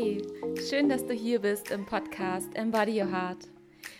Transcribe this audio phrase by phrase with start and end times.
[0.00, 0.22] Hey,
[0.66, 3.48] schön, dass du hier bist im Podcast Embody Your Heart.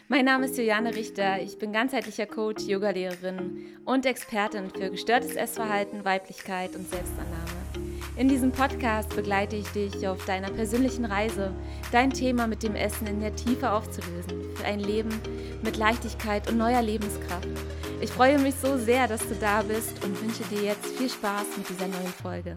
[0.08, 6.02] Mein Name ist Juliane Richter, ich bin ganzheitlicher Coach, Yogalehrerin und Expertin für gestörtes Essverhalten,
[6.06, 7.50] Weiblichkeit und Selbstannahme.
[8.16, 11.52] In diesem Podcast begleite ich dich auf deiner persönlichen Reise,
[11.92, 15.10] dein Thema mit dem Essen in der Tiefe aufzulösen, für ein Leben
[15.62, 17.48] mit Leichtigkeit und neuer Lebenskraft.
[18.00, 21.58] Ich freue mich so sehr, dass du da bist und wünsche dir jetzt viel Spaß
[21.58, 22.56] mit dieser neuen Folge.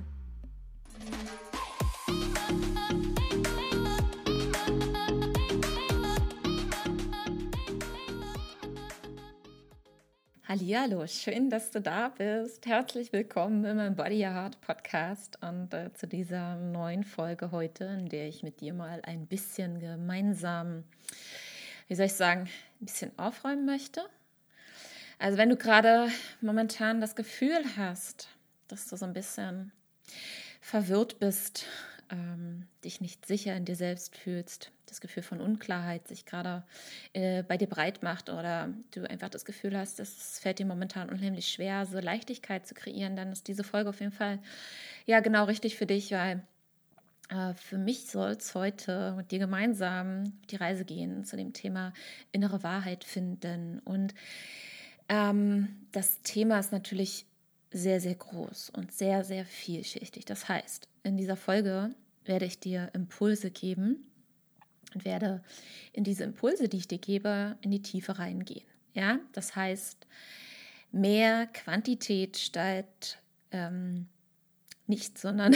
[10.56, 12.68] Hallo, schön, dass du da bist.
[12.68, 18.08] Herzlich willkommen in meinem Body Heart Podcast und äh, zu dieser neuen Folge heute, in
[18.08, 20.84] der ich mit dir mal ein bisschen gemeinsam,
[21.88, 22.42] wie soll ich sagen,
[22.80, 24.04] ein bisschen aufräumen möchte.
[25.18, 28.28] Also wenn du gerade momentan das Gefühl hast,
[28.68, 29.72] dass du so ein bisschen
[30.62, 31.66] verwirrt bist,
[32.09, 36.64] ähm, dich nicht sicher in dir selbst fühlst, das Gefühl von Unklarheit sich gerade
[37.14, 41.10] äh, bei dir breit macht oder du einfach das Gefühl hast, es fällt dir momentan
[41.10, 44.40] unheimlich schwer, so Leichtigkeit zu kreieren, dann ist diese Folge auf jeden Fall
[45.06, 46.44] ja genau richtig für dich, weil
[47.30, 51.54] äh, für mich soll es heute mit dir gemeinsam auf die Reise gehen zu dem
[51.54, 51.94] Thema
[52.32, 53.80] innere Wahrheit finden.
[53.80, 54.14] Und
[55.10, 57.26] ähm, das Thema ist natürlich
[57.72, 60.26] sehr, sehr groß und sehr, sehr vielschichtig.
[60.26, 61.94] Das heißt, in dieser Folge
[62.26, 64.06] werde ich dir Impulse geben
[64.94, 65.44] und werde
[65.92, 68.66] in diese Impulse, die ich dir gebe, in die Tiefe reingehen.
[68.94, 70.08] Ja, das heißt,
[70.92, 73.20] mehr Quantität statt
[73.52, 74.08] ähm,
[74.88, 75.56] nichts, sondern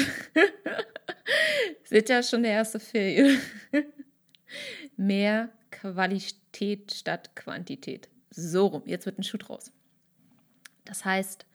[1.84, 3.40] seht ja schon der erste Fail.
[4.98, 8.10] mehr Qualität statt Quantität.
[8.32, 9.72] So rum, jetzt wird ein Schuh draus.
[10.86, 11.46] Das heißt,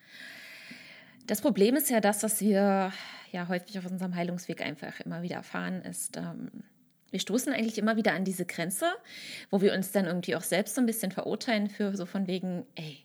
[1.26, 2.92] das Problem ist ja das, was wir
[3.32, 6.50] ja häufig auf unserem Heilungsweg einfach immer wieder erfahren, ist, ähm,
[7.10, 8.86] wir stoßen eigentlich immer wieder an diese Grenze,
[9.50, 12.66] wo wir uns dann irgendwie auch selbst so ein bisschen verurteilen für so von wegen,
[12.74, 13.04] ey,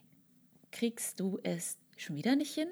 [0.72, 2.68] kriegst du es schon wieder nicht hin?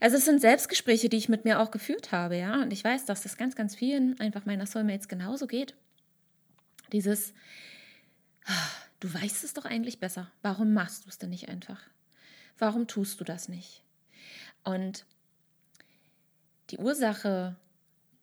[0.00, 3.04] Also es sind Selbstgespräche, die ich mit mir auch geführt habe, ja, und ich weiß,
[3.04, 5.76] dass das ganz, ganz vielen einfach meiner Soulmates genauso geht.
[6.92, 7.34] Dieses,
[8.44, 8.68] ah,
[8.98, 10.30] du weißt es doch eigentlich besser.
[10.42, 11.80] Warum machst du es denn nicht einfach?
[12.58, 13.84] Warum tust du das nicht?
[14.64, 15.04] Und
[16.72, 17.54] die Ursache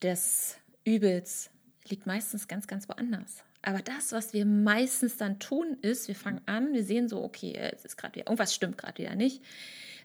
[0.02, 1.52] des Übels
[1.88, 3.44] liegt meistens ganz, ganz woanders.
[3.62, 7.54] Aber das, was wir meistens dann tun, ist, wir fangen an, wir sehen so, okay,
[7.56, 9.44] es ist gerade wieder, irgendwas stimmt gerade wieder nicht.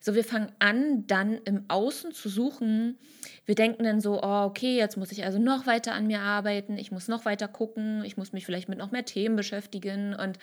[0.00, 2.98] So, wir fangen an, dann im Außen zu suchen.
[3.46, 6.76] Wir denken dann so, oh, okay, jetzt muss ich also noch weiter an mir arbeiten,
[6.76, 10.14] ich muss noch weiter gucken, ich muss mich vielleicht mit noch mehr Themen beschäftigen.
[10.14, 10.38] Und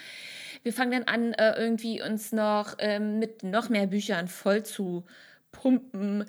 [0.63, 5.03] wir fangen dann an, äh, irgendwie uns noch ähm, mit noch mehr Büchern voll zu
[5.51, 6.25] pumpen,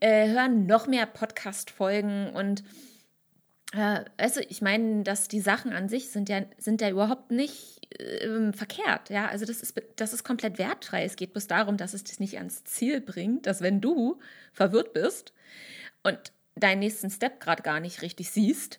[0.00, 2.62] äh, hören noch mehr Podcast-Folgen und
[3.72, 7.80] äh, also ich meine, dass die Sachen an sich sind ja, sind ja überhaupt nicht
[8.00, 9.10] äh, verkehrt.
[9.10, 11.04] Ja, also das ist, das ist komplett wertfrei.
[11.04, 14.18] Es geht bloß darum, dass es dich nicht ans Ziel bringt, dass wenn du
[14.52, 15.32] verwirrt bist
[16.02, 18.78] und deinen nächsten Step gerade gar nicht richtig siehst,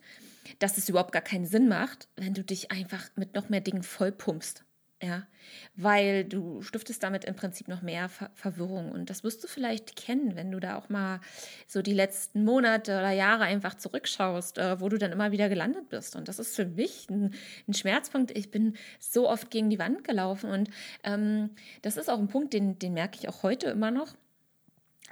[0.59, 3.83] dass es überhaupt gar keinen Sinn macht, wenn du dich einfach mit noch mehr Dingen
[3.83, 4.63] vollpumpst.
[4.99, 5.27] Ja,
[5.75, 8.91] weil du stiftest damit im Prinzip noch mehr Ver Verwirrung.
[8.91, 11.21] Und das wirst du vielleicht kennen, wenn du da auch mal
[11.67, 15.89] so die letzten Monate oder Jahre einfach zurückschaust, äh, wo du dann immer wieder gelandet
[15.89, 16.15] bist.
[16.15, 17.35] Und das ist für mich ein,
[17.67, 18.35] ein Schmerzpunkt.
[18.35, 20.49] Ich bin so oft gegen die Wand gelaufen.
[20.49, 20.71] Und
[21.03, 21.51] ähm,
[21.83, 24.15] das ist auch ein Punkt, den, den merke ich auch heute immer noch,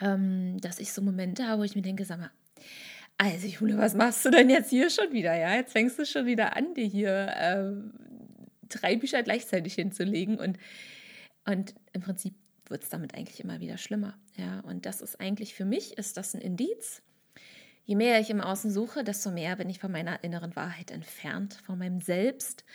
[0.01, 2.31] ähm, dass ich so Momente habe, wo ich mir denke, sag mal,
[3.17, 5.35] also Jule, was machst du denn jetzt hier schon wieder?
[5.35, 7.93] Ja, jetzt fängst du schon wieder an, dir hier ähm,
[8.69, 10.57] drei Bücher gleichzeitig hinzulegen und,
[11.45, 12.35] und im Prinzip
[12.67, 14.17] wird es damit eigentlich immer wieder schlimmer.
[14.35, 17.01] Ja, und das ist eigentlich für mich, ist das ein Indiz.
[17.85, 21.59] Je mehr ich im Außen suche, desto mehr bin ich von meiner inneren Wahrheit entfernt,
[21.63, 22.65] von meinem Selbst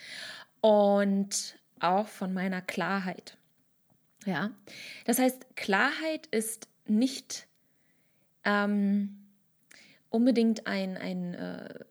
[0.61, 3.37] und auch von meiner Klarheit.
[4.27, 4.53] Ja,
[5.07, 7.49] das heißt, Klarheit ist nicht
[8.45, 9.27] ähm,
[10.11, 11.85] unbedingt ein, ein äh,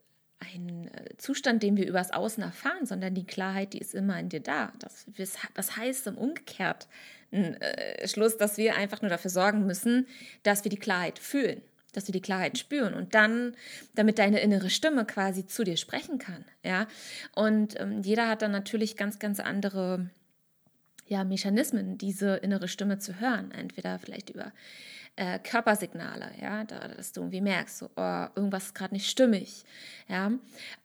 [0.56, 4.30] ein äh, Zustand, den wir übers Außen erfahren, sondern die Klarheit, die ist immer in
[4.30, 4.74] dir da.
[4.80, 5.06] Das,
[5.54, 6.88] das heißt im Umgekehrt
[7.31, 10.07] äh, Schluss, dass wir einfach nur dafür sorgen müssen,
[10.44, 11.62] dass wir die Klarheit fühlen,
[11.94, 13.56] dass wir die Klarheit spüren und dann,
[13.96, 16.44] damit deine innere Stimme quasi zu dir sprechen kann.
[16.63, 16.88] Ja,
[17.36, 20.10] und ähm, jeder hat dann natürlich ganz, ganz andere
[21.07, 23.51] ja, Mechanismen, diese innere Stimme zu hören.
[23.51, 24.51] Entweder vielleicht über
[25.16, 29.64] äh, Körpersignale, ja, da, dass du irgendwie merkst, so, oh, irgendwas ist gerade nicht stimmig,
[30.08, 30.32] ja.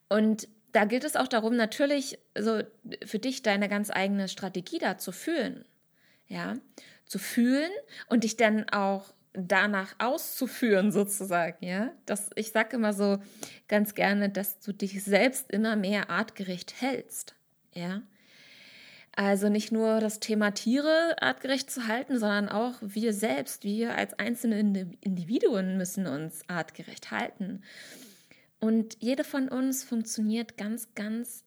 [0.09, 2.63] Und da gilt es auch darum, natürlich so
[3.05, 5.65] für dich deine ganz eigene Strategie da zu fühlen,
[6.27, 6.55] ja,
[7.07, 7.71] zu fühlen
[8.09, 11.93] und dich dann auch danach auszuführen, sozusagen, ja.
[12.07, 13.19] Das, ich sage immer so
[13.69, 17.35] ganz gerne, dass du dich selbst immer mehr artgerecht hältst,
[17.73, 18.03] ja.
[19.17, 24.19] Also nicht nur das Thema Tiere artgerecht zu halten, sondern auch wir selbst, wir als
[24.19, 27.63] einzelne Individuen müssen uns artgerecht halten.
[28.59, 31.45] Und jede von uns funktioniert ganz, ganz,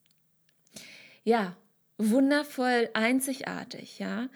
[1.24, 1.56] ja,
[1.98, 4.28] wundervoll einzigartig, ja.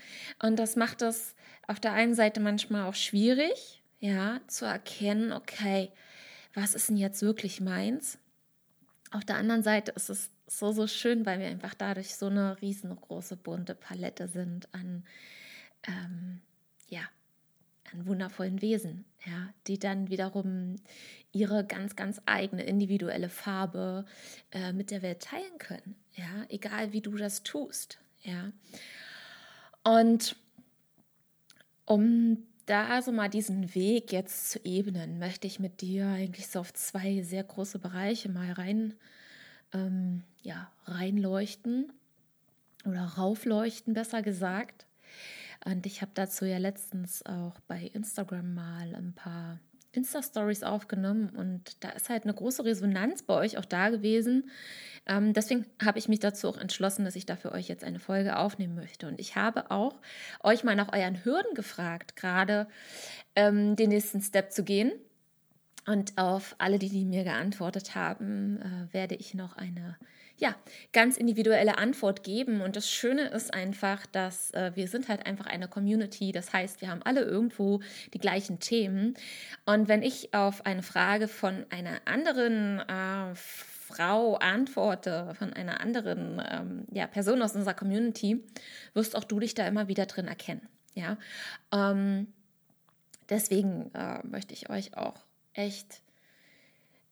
[0.43, 1.35] Und das macht es
[1.67, 5.91] auf der einen Seite manchmal auch schwierig, ja, zu erkennen, okay,
[6.55, 8.19] was ist denn jetzt wirklich meins?
[9.13, 12.61] Auf der anderen Seite ist es so, so schön, weil wir einfach dadurch so eine
[12.63, 15.05] riesengroße bunte Palette sind an,
[15.87, 16.41] ähm,
[16.89, 17.03] ja,
[17.93, 20.77] an wundervollen Wesen, ja, die dann wiederum
[21.31, 24.07] ihre ganz, ganz eigene individuelle Farbe
[24.51, 28.51] äh, mit der Welt teilen können, ja, egal wie du das tust, ja.
[29.85, 30.37] Und
[31.85, 36.61] um da so mal diesen Weg jetzt zu ebnen, möchte ich mit dir eigentlich so
[36.61, 38.95] auf zwei sehr große Bereiche mal rein
[39.75, 41.93] ähm, ja, reinleuchten
[42.87, 44.87] oder raufleuchten, besser gesagt.
[45.67, 49.61] Und ich habe dazu ja letztens auch bei Instagram mal ein paar
[49.93, 54.51] Insta-Stories aufgenommen und da ist halt eine große Resonanz bei euch auch da gewesen.
[55.07, 57.99] Ähm, deswegen habe ich mich dazu auch entschlossen, dass ich da für euch jetzt eine
[57.99, 59.07] Folge aufnehmen möchte.
[59.09, 60.01] Und ich habe auch
[60.43, 62.69] euch mal nach euren Hürden gefragt, gerade
[63.35, 64.93] ähm, den nächsten Step zu gehen.
[65.87, 69.97] Und auf alle, die, die mir geantwortet haben, äh, werde ich noch eine
[70.43, 70.57] ja,
[70.93, 72.63] ganz individuelle Antwort geben.
[72.63, 76.33] Und das Schöne ist einfach, dass äh, wir sind halt einfach eine Community.
[76.33, 77.81] Das heißt, wir haben alle irgendwo
[78.13, 79.15] die gleichen Themen.
[79.67, 86.43] Und wenn ich auf eine Frage von einer anderen äh, Frau antworte, von einer anderen
[86.51, 88.45] ähm, ja, Person aus unserer Community,
[88.95, 90.69] wirst auch du dich da immer wieder drin erkennen.
[90.95, 91.19] Ja,
[91.73, 92.27] ähm,
[93.29, 95.21] deswegen äh, möchte ich euch auch
[95.55, 96.02] echt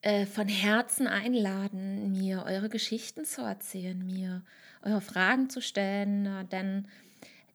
[0.01, 4.43] äh, von Herzen einladen, mir eure Geschichten zu erzählen, mir
[4.83, 6.87] eure Fragen zu stellen, denn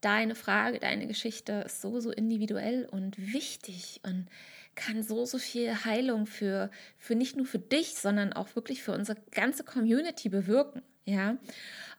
[0.01, 4.29] deine Frage, deine Geschichte ist so, so individuell und wichtig und
[4.77, 8.93] kann so, so viel Heilung für, für nicht nur für dich, sondern auch wirklich für
[8.93, 10.83] unsere ganze Community bewirken.
[11.07, 11.37] Ja.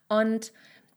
[0.08, 0.54] Und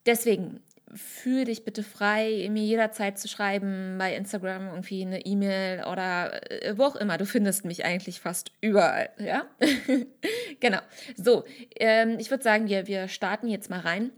[0.06, 0.61] deswegen
[0.94, 6.76] fühle dich bitte frei, mir jederzeit zu schreiben, bei Instagram irgendwie eine E-Mail oder äh,
[6.76, 7.19] wo auch immer.
[7.19, 9.46] Du findest mich eigentlich fast überall, ja?
[10.60, 10.81] genau.
[11.16, 11.44] So,
[11.76, 14.10] ähm, ich würde sagen, wir, wir starten jetzt mal rein.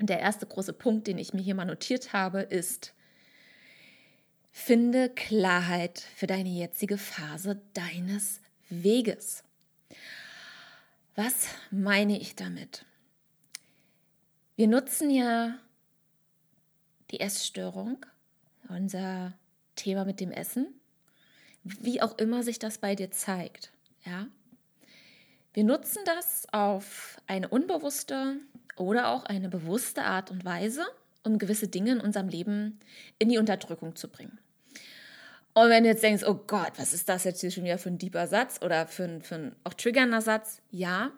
[0.00, 2.94] Der erste große Punkt, den ich mir hier mal notiert habe, ist,
[4.50, 9.44] finde Klarheit für deine jetzige Phase deines Weges.
[11.16, 12.84] Was meine ich damit?
[14.56, 15.58] Wir nutzen ja
[17.10, 18.04] die Essstörung,
[18.68, 19.34] unser
[19.76, 20.66] Thema mit dem Essen,
[21.62, 23.72] wie auch immer sich das bei dir zeigt.
[24.04, 24.26] Ja?
[25.52, 28.36] Wir nutzen das auf eine unbewusste
[28.76, 30.84] oder auch eine bewusste Art und Weise,
[31.22, 32.80] um gewisse Dinge in unserem Leben
[33.18, 34.38] in die Unterdrückung zu bringen.
[35.54, 37.88] Und wenn du jetzt denkst, oh Gott, was ist das jetzt hier schon wieder für
[37.88, 40.60] ein deeper Satz oder für ein, für ein auch triggernder Satz?
[40.70, 41.12] Ja,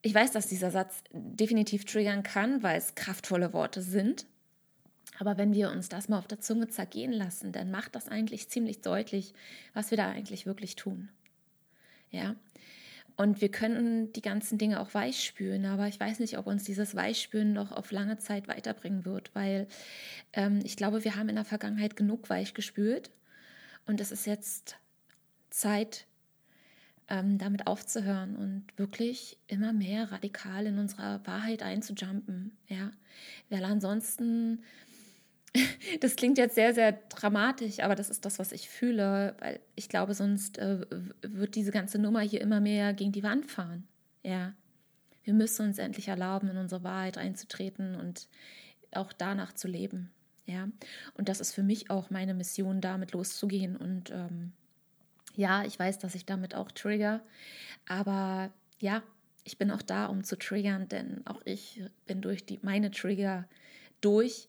[0.00, 4.24] ich weiß, dass dieser Satz definitiv triggern kann, weil es kraftvolle Worte sind.
[5.18, 8.48] Aber wenn wir uns das mal auf der Zunge zergehen lassen, dann macht das eigentlich
[8.48, 9.34] ziemlich deutlich,
[9.74, 11.08] was wir da eigentlich wirklich tun.
[12.10, 12.36] Ja.
[13.16, 16.62] Und wir können die ganzen Dinge auch weich spüren, aber ich weiß nicht, ob uns
[16.62, 19.66] dieses Weichspüren noch auf lange Zeit weiterbringen wird, weil
[20.34, 23.10] ähm, ich glaube, wir haben in der Vergangenheit genug weich gespürt
[23.86, 24.76] und es ist jetzt
[25.50, 26.06] Zeit,
[27.08, 32.56] ähm, damit aufzuhören und wirklich immer mehr radikal in unserer Wahrheit einzujumpen.
[32.68, 32.92] Ja,
[33.48, 34.62] weil ansonsten
[36.00, 39.88] das klingt jetzt sehr, sehr dramatisch, aber das ist das, was ich fühle, weil ich
[39.88, 40.86] glaube, sonst äh,
[41.22, 43.86] wird diese ganze Nummer hier immer mehr gegen die Wand fahren.
[44.22, 44.54] Ja.
[45.24, 48.28] Wir müssen uns endlich erlauben, in unsere Wahrheit einzutreten und
[48.92, 50.10] auch danach zu leben.
[50.46, 50.68] Ja.
[51.14, 53.76] Und das ist für mich auch meine Mission, damit loszugehen.
[53.76, 54.52] Und ähm,
[55.36, 57.20] ja, ich weiß, dass ich damit auch trigger,
[57.86, 58.50] aber
[58.80, 59.02] ja,
[59.44, 63.48] ich bin auch da, um zu triggern, denn auch ich bin durch die, meine Trigger
[64.00, 64.48] durch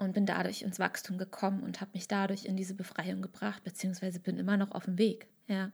[0.00, 4.18] und bin dadurch ins Wachstum gekommen und habe mich dadurch in diese Befreiung gebracht, beziehungsweise
[4.18, 5.28] bin immer noch auf dem Weg.
[5.46, 5.70] Ja.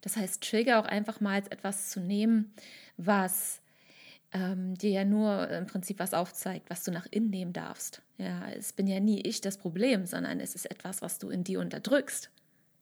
[0.00, 2.52] Das heißt, Trigger auch einfach mal als etwas zu nehmen,
[2.96, 3.62] was
[4.32, 8.02] ähm, dir ja nur im Prinzip was aufzeigt, was du nach innen nehmen darfst.
[8.18, 11.44] Ja, es bin ja nie ich das Problem, sondern es ist etwas, was du in
[11.44, 12.30] dir unterdrückst.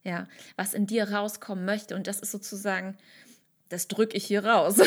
[0.04, 0.26] Ja,
[0.56, 1.94] was in dir rauskommen möchte.
[1.96, 2.96] Und das ist sozusagen
[3.68, 4.80] das drücke ich hier raus.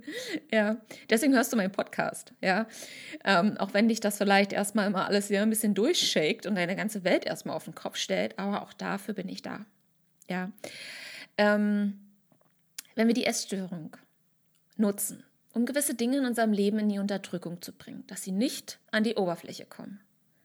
[0.52, 0.76] ja,
[1.08, 2.32] deswegen hörst du meinen Podcast.
[2.40, 2.66] Ja,
[3.24, 6.76] ähm, auch wenn dich das vielleicht erstmal immer alles hier ein bisschen durchshakt und deine
[6.76, 9.64] ganze Welt erstmal auf den Kopf stellt, aber auch dafür bin ich da.
[10.28, 10.50] Ja,
[11.36, 12.00] ähm,
[12.94, 13.96] wenn wir die Essstörung
[14.76, 18.78] nutzen, um gewisse Dinge in unserem Leben in die Unterdrückung zu bringen, dass sie nicht
[18.90, 20.00] an die Oberfläche kommen.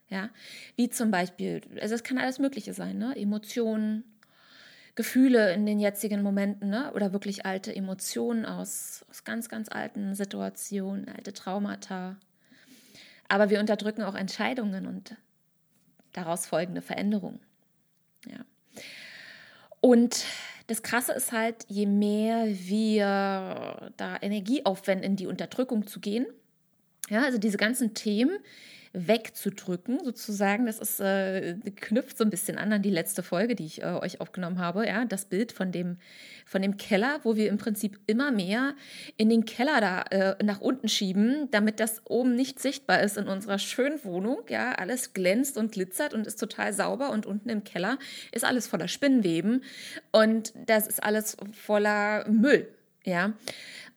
[0.10, 0.30] Ja,
[0.76, 3.16] wie zum Beispiel, also es kann alles Mögliche sein, ne?
[3.16, 4.04] Emotionen,
[4.96, 6.92] Gefühle in den jetzigen Momenten ne?
[6.94, 12.18] oder wirklich alte Emotionen aus, aus ganz, ganz alten Situationen, alte Traumata.
[13.28, 15.16] Aber wir unterdrücken auch Entscheidungen und
[16.14, 17.40] daraus folgende Veränderungen.
[18.26, 18.40] Ja.
[19.82, 20.26] Und
[20.68, 26.26] das Krasse ist halt, je mehr wir da Energie aufwenden, in die Unterdrückung zu gehen,
[27.10, 28.38] ja, also diese ganzen Themen,
[28.94, 30.66] wegzudrücken, sozusagen.
[30.66, 33.86] Das ist, äh, knüpft so ein bisschen an an die letzte Folge, die ich äh,
[33.86, 34.88] euch aufgenommen habe.
[34.88, 35.98] Ja, das Bild von dem,
[36.46, 38.76] von dem Keller, wo wir im Prinzip immer mehr
[39.18, 43.28] in den Keller da äh, nach unten schieben, damit das oben nicht sichtbar ist in
[43.28, 44.40] unserer schönen Wohnung.
[44.50, 48.00] Ja, alles glänzt und glitzert und ist total sauber und unten im Keller
[48.32, 49.64] ist alles voller Spinnweben
[50.12, 52.68] und das ist alles voller Müll.
[53.06, 53.34] Ja,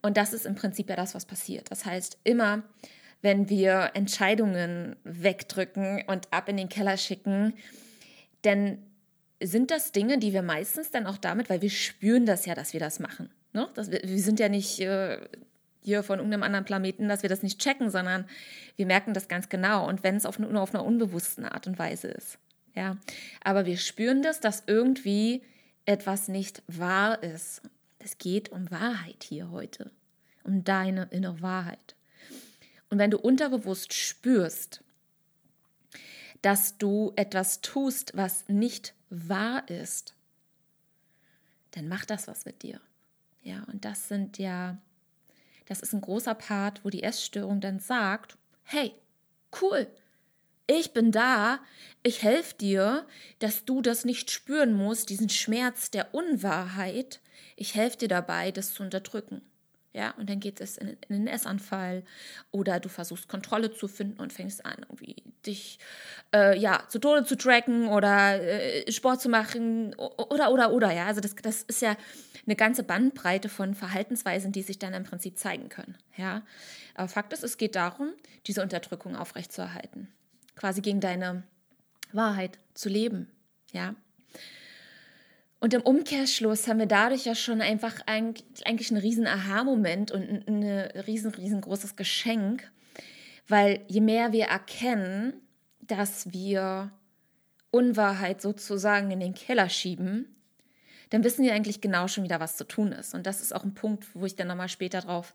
[0.02, 1.70] und das ist im Prinzip ja das, was passiert.
[1.70, 2.62] Das heißt, immer
[3.22, 7.54] wenn wir Entscheidungen wegdrücken und ab in den Keller schicken.
[8.44, 8.78] Denn
[9.40, 12.72] sind das Dinge, die wir meistens dann auch damit, weil wir spüren das ja, dass
[12.72, 13.30] wir das machen.
[13.52, 13.68] Ne?
[13.74, 15.18] Das, wir, sind ja nicht äh,
[15.82, 18.26] hier von irgendeinem anderen Planeten, dass wir das nicht checken, sondern
[18.76, 19.88] wir merken das ganz genau.
[19.88, 22.38] Und wenn es auf, nur auf einer unbewussten Art und Weise ist.
[22.74, 22.96] Ja,
[23.44, 25.42] aber wir spüren das, dass irgendwie
[25.84, 27.62] etwas nicht wahr ist.
[27.98, 29.90] Es geht um Wahrheit hier heute,
[30.42, 31.94] um deine innere Wahrheit.
[32.92, 34.84] Und wenn du unterbewusst spürst,
[36.42, 40.14] dass du etwas tust, was nicht wahr ist,
[41.70, 42.82] dann macht das was mit dir.
[43.42, 44.76] Ja, und das sind ja,
[45.64, 48.92] das ist ein großer Part, wo die Essstörung dann sagt, hey,
[49.62, 49.86] cool,
[50.66, 51.60] ich bin da,
[52.02, 53.06] ich helfe dir,
[53.38, 57.22] dass du das nicht spüren musst, diesen Schmerz der Unwahrheit.
[57.56, 59.40] Ich helfe dir dabei, das zu unterdrücken.
[59.94, 62.02] Ja, und dann geht es in, in den Essanfall
[62.50, 65.78] oder du versuchst Kontrolle zu finden und fängst an, irgendwie dich
[66.34, 71.06] äh, ja, zu Tode zu tracken oder äh, Sport zu machen oder, oder, oder, ja.
[71.06, 71.94] Also das, das ist ja
[72.46, 76.42] eine ganze Bandbreite von Verhaltensweisen, die sich dann im Prinzip zeigen können, ja.
[76.94, 78.12] Aber Fakt ist, es geht darum,
[78.46, 80.08] diese Unterdrückung aufrechtzuerhalten.
[80.56, 81.42] Quasi gegen deine
[82.12, 83.30] Wahrheit zu leben,
[83.72, 83.94] ja.
[85.62, 90.64] Und im Umkehrschluss haben wir dadurch ja schon einfach eigentlich einen riesen Aha-Moment und ein
[91.06, 92.68] riesen, riesengroßes Geschenk,
[93.46, 95.34] weil je mehr wir erkennen,
[95.80, 96.90] dass wir
[97.70, 100.34] Unwahrheit sozusagen in den Keller schieben,
[101.10, 103.14] dann wissen wir eigentlich genau schon wieder, was zu tun ist.
[103.14, 105.32] Und das ist auch ein Punkt, wo ich dann nochmal später drauf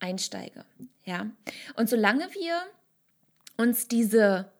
[0.00, 0.64] einsteige.
[1.04, 1.26] Ja.
[1.74, 2.62] Und solange wir
[3.58, 4.50] uns diese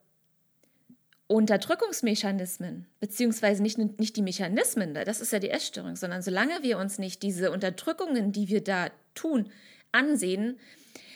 [1.27, 6.99] Unterdrückungsmechanismen, beziehungsweise nicht, nicht die Mechanismen, das ist ja die Essstörung, sondern solange wir uns
[6.99, 9.51] nicht diese Unterdrückungen, die wir da tun,
[9.91, 10.57] ansehen,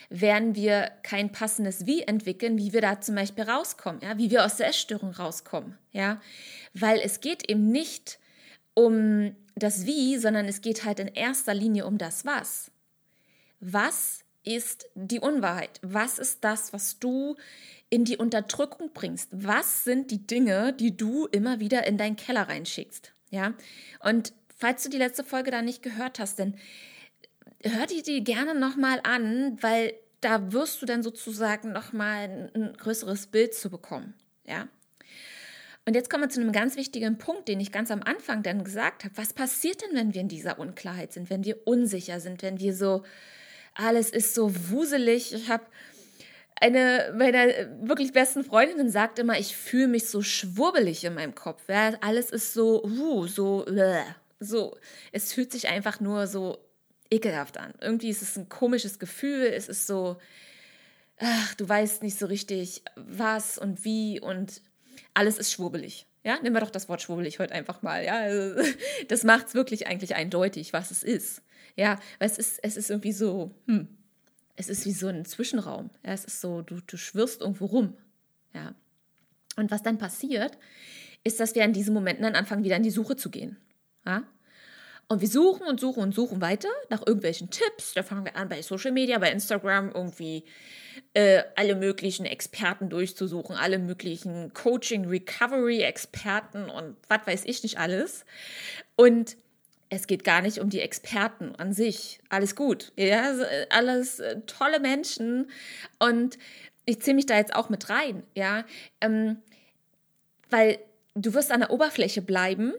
[0.10, 4.46] werden wir kein passendes Wie entwickeln, wie wir da zum Beispiel rauskommen, ja, wie wir
[4.46, 6.22] aus der Essstörung rauskommen, ja,
[6.74, 8.20] weil es geht eben nicht
[8.74, 12.72] um das Wie, sondern es geht halt in erster Linie um das Was.
[13.62, 15.80] Was ist die Unwahrheit?
[15.82, 17.36] Was ist das, was du
[17.92, 19.30] in die Unterdrückung bringst.
[19.32, 23.14] Was sind die Dinge, die du immer wieder in deinen Keller reinschickst?
[23.30, 23.54] Ja.
[24.00, 26.56] Und falls du die letzte Folge da nicht gehört hast, dann
[27.62, 33.28] hör die dir gerne nochmal an, weil da wirst du dann sozusagen nochmal ein größeres
[33.28, 34.14] Bild zu bekommen.
[34.48, 34.70] Ja.
[35.86, 38.64] Und jetzt kommen wir zu einem ganz wichtigen Punkt, den ich ganz am Anfang dann
[38.64, 39.18] gesagt habe.
[39.18, 42.74] Was passiert denn, wenn wir in dieser Unklarheit sind, wenn wir unsicher sind, wenn wir
[42.74, 43.04] so,
[43.74, 45.34] alles ist so wuselig.
[45.34, 45.66] Ich habe
[46.60, 47.48] eine meiner
[47.82, 51.64] wirklich besten Freundinnen sagt immer, ich fühle mich so schwurbelig in meinem Kopf.
[51.68, 51.94] Ja?
[52.02, 54.04] Alles ist so, uh, so, bleh,
[54.40, 54.78] so.
[55.12, 56.60] Es fühlt sich einfach nur so
[57.10, 57.74] ekelhaft an.
[57.82, 59.46] Irgendwie ist es ein komisches Gefühl.
[59.46, 60.18] Es ist so,
[61.18, 64.62] ach, du weißt nicht so richtig, was und wie und
[65.14, 66.06] alles ist schwurbelig.
[66.24, 68.06] Ja, nehmen wir doch das Wort schwurbelig heute einfach mal.
[68.06, 68.62] Ja, also,
[69.08, 71.42] das macht es wirklich eigentlich eindeutig, was es ist.
[71.76, 73.88] Ja, weil es ist, es ist irgendwie so, hm,
[74.56, 75.90] es ist wie so ein Zwischenraum.
[76.06, 77.98] Ja, es ist so, du, du schwirrst irgendwo rum.
[78.54, 78.76] Ja.
[79.56, 80.58] Und was dann passiert,
[81.24, 83.58] ist, dass wir in diesen Momenten dann anfangen, wieder in die Suche zu gehen.
[84.06, 84.24] Ja?
[85.08, 87.94] Und wir suchen und suchen und suchen weiter nach irgendwelchen Tipps.
[87.94, 90.46] Da fangen wir an bei Social Media, bei Instagram irgendwie
[91.14, 98.24] äh, alle möglichen Experten durchzusuchen, alle möglichen Coaching, Recovery-Experten und was weiß ich nicht alles.
[98.96, 99.36] Und
[99.94, 102.22] es geht gar nicht um die Experten an sich.
[102.30, 102.94] Alles gut.
[102.96, 103.36] Ja,
[103.70, 105.52] alles äh, tolle Menschen.
[106.00, 106.40] Und
[106.86, 108.24] ich ziehe mich da jetzt auch mit rein.
[108.34, 108.64] Ja,
[109.02, 109.42] ähm,
[110.50, 110.80] weil
[111.14, 112.74] du wirst an der Oberfläche bleiben,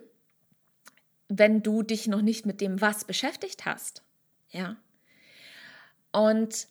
[1.28, 4.02] wenn du dich noch nicht mit dem Was beschäftigt hast.
[4.48, 4.78] Ja.
[6.12, 6.66] Und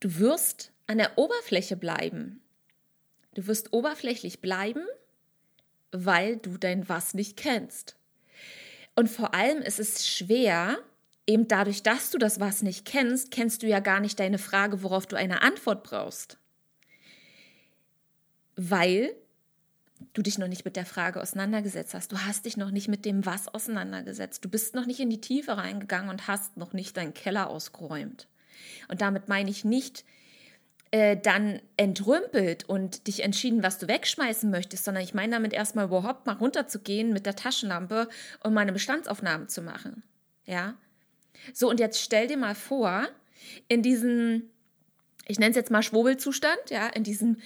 [0.00, 2.40] du wirst an der Oberfläche bleiben.
[3.34, 4.86] Du wirst oberflächlich bleiben,
[5.92, 7.96] weil du dein Was nicht kennst.
[8.96, 10.78] Und vor allem ist es schwer,
[11.26, 14.82] eben dadurch, dass du das Was nicht kennst, kennst du ja gar nicht deine Frage,
[14.82, 16.38] worauf du eine Antwort brauchst.
[18.56, 19.14] Weil
[20.12, 22.12] du dich noch nicht mit der Frage auseinandergesetzt hast.
[22.12, 24.44] Du hast dich noch nicht mit dem Was auseinandergesetzt.
[24.44, 28.26] Du bist noch nicht in die Tiefe reingegangen und hast noch nicht deinen Keller ausgeräumt.
[28.88, 30.04] Und damit meine ich nicht,
[30.90, 35.86] äh, dann entrümpelt und dich entschieden, was du wegschmeißen möchtest, sondern ich meine damit erstmal
[35.86, 38.08] überhaupt mal runterzugehen mit der Taschenlampe
[38.42, 40.02] und meine Bestandsaufnahmen zu machen.
[40.46, 40.74] Ja.
[41.54, 43.06] So, und jetzt stell dir mal vor,
[43.68, 44.50] in diesem,
[45.26, 47.36] ich nenne es jetzt mal Schwurbelzustand, ja, in diesem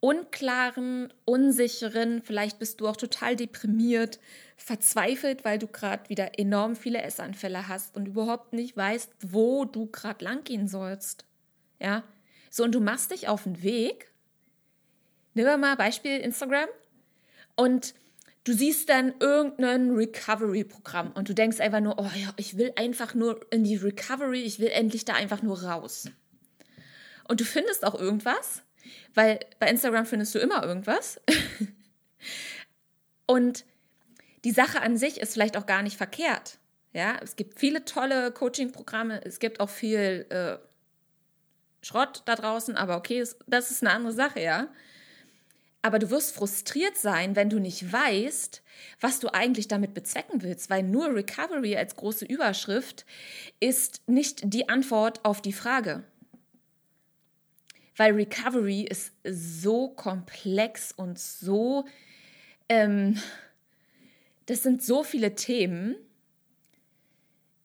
[0.00, 4.18] unklaren, unsicheren, vielleicht bist du auch total deprimiert,
[4.56, 9.86] verzweifelt, weil du gerade wieder enorm viele Essanfälle hast und überhaupt nicht weißt, wo du
[9.86, 11.24] gerade lang gehen sollst.
[11.80, 12.02] Ja?
[12.54, 14.12] So, und du machst dich auf den Weg.
[15.34, 16.68] Nehmen wir mal Beispiel Instagram.
[17.56, 17.94] Und
[18.44, 23.14] du siehst dann irgendein Recovery-Programm und du denkst einfach nur, oh ja, ich will einfach
[23.14, 26.10] nur in die Recovery, ich will endlich da einfach nur raus.
[27.26, 28.62] Und du findest auch irgendwas
[29.14, 31.20] weil bei Instagram findest du immer irgendwas.
[33.26, 33.64] und
[34.44, 36.58] die Sache an sich ist vielleicht auch gar nicht verkehrt.
[36.92, 40.58] Ja, es gibt viele tolle Coaching-Programme, es gibt auch viel äh,
[41.84, 44.68] Schrott da draußen, aber okay, das ist eine andere Sache, ja.
[45.82, 48.62] Aber du wirst frustriert sein, wenn du nicht weißt,
[49.00, 53.04] was du eigentlich damit bezwecken willst, weil nur Recovery als große Überschrift
[53.60, 56.04] ist nicht die Antwort auf die Frage
[57.96, 61.84] weil Recovery ist so komplex und so,
[62.68, 63.20] ähm,
[64.46, 65.96] das sind so viele Themen.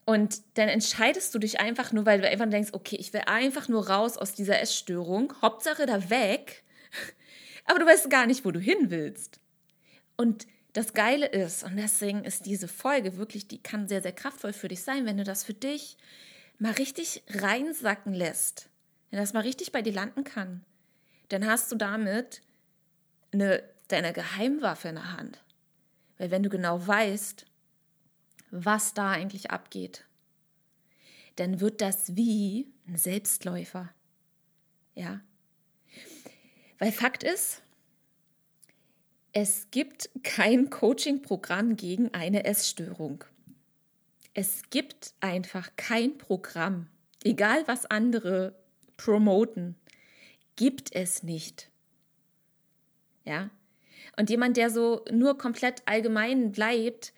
[0.10, 3.68] Und dann entscheidest du dich einfach nur, weil du einfach denkst, okay, ich will einfach
[3.68, 6.64] nur raus aus dieser Essstörung, Hauptsache da weg,
[7.66, 9.40] aber du weißt gar nicht, wo du hin willst.
[10.18, 14.52] Und das Geile ist, und deswegen ist diese Folge wirklich, die kann sehr, sehr kraftvoll
[14.52, 15.96] für dich sein, wenn du das für dich
[16.58, 18.68] mal richtig reinsacken lässt.
[19.12, 20.66] Wenn das mal richtig bei dir landen kann,
[21.28, 22.42] dann hast du damit
[23.32, 25.40] eine, deine Geheimwaffe in der Hand.
[26.18, 27.46] Weil wenn du genau weißt,
[28.52, 30.06] was da eigentlich abgeht,
[31.36, 33.90] dann wird das wie ein Selbstläufer.
[34.96, 35.22] Ja.
[36.78, 37.62] Weil Fakt ist,
[39.32, 43.24] es gibt kein Coaching-Programm gegen eine Essstörung.
[44.34, 46.88] Es gibt einfach kein Programm,
[47.24, 48.56] egal was andere
[48.98, 49.76] promoten.
[50.56, 51.70] Gibt es nicht.
[53.24, 53.50] Ja.
[54.18, 57.14] Und jemand, der so nur komplett allgemein bleibt,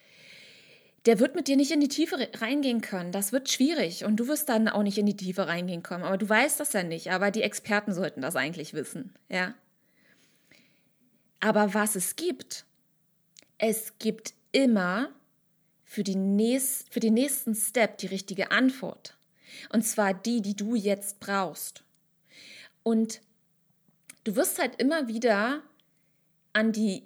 [1.06, 3.12] der wird mit dir nicht in die Tiefe reingehen können.
[3.12, 6.04] Das wird schwierig und du wirst dann auch nicht in die Tiefe reingehen können.
[6.04, 7.12] Aber du weißt das ja nicht.
[7.12, 9.16] Aber die Experten sollten das eigentlich wissen.
[9.28, 9.56] Ja.
[11.40, 12.66] Aber was es gibt,
[13.58, 15.10] es gibt immer
[15.84, 19.18] für, die nächst, für den nächsten Step die richtige Antwort.
[19.74, 21.84] Und zwar die, die du jetzt brauchst.
[22.84, 23.22] Und
[24.24, 25.62] du wirst halt immer wieder
[26.54, 27.04] an die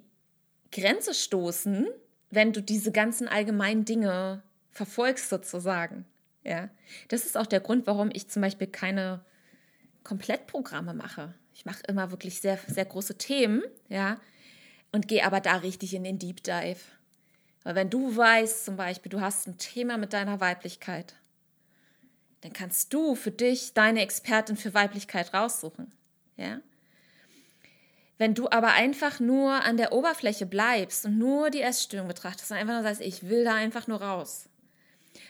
[0.70, 1.88] Grenze stoßen,
[2.30, 6.04] wenn du diese ganzen allgemeinen Dinge verfolgst sozusagen.
[6.44, 6.68] Ja,
[7.08, 9.24] das ist auch der Grund, warum ich zum Beispiel keine
[10.04, 11.34] Komplettprogramme mache.
[11.54, 14.20] Ich mache immer wirklich sehr, sehr große Themen, ja,
[14.92, 16.78] und gehe aber da richtig in den Deep Dive.
[17.64, 21.16] Weil wenn du weißt, zum Beispiel, du hast ein Thema mit deiner Weiblichkeit,
[22.42, 25.92] dann kannst du für dich deine Expertin für Weiblichkeit raussuchen.
[26.36, 26.60] Ja?
[28.18, 32.56] Wenn du aber einfach nur an der Oberfläche bleibst und nur die Essstörung betrachtest und
[32.56, 34.48] einfach nur sagst, ich will da einfach nur raus,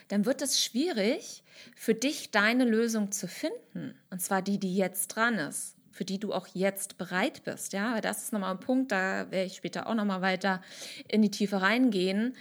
[0.07, 1.43] dann wird es schwierig,
[1.75, 3.95] für dich deine Lösung zu finden.
[4.09, 7.73] Und zwar die, die jetzt dran ist, für die du auch jetzt bereit bist.
[7.73, 10.61] Ja, das ist nochmal ein Punkt, da werde ich später auch nochmal weiter
[11.07, 12.35] in die Tiefe reingehen.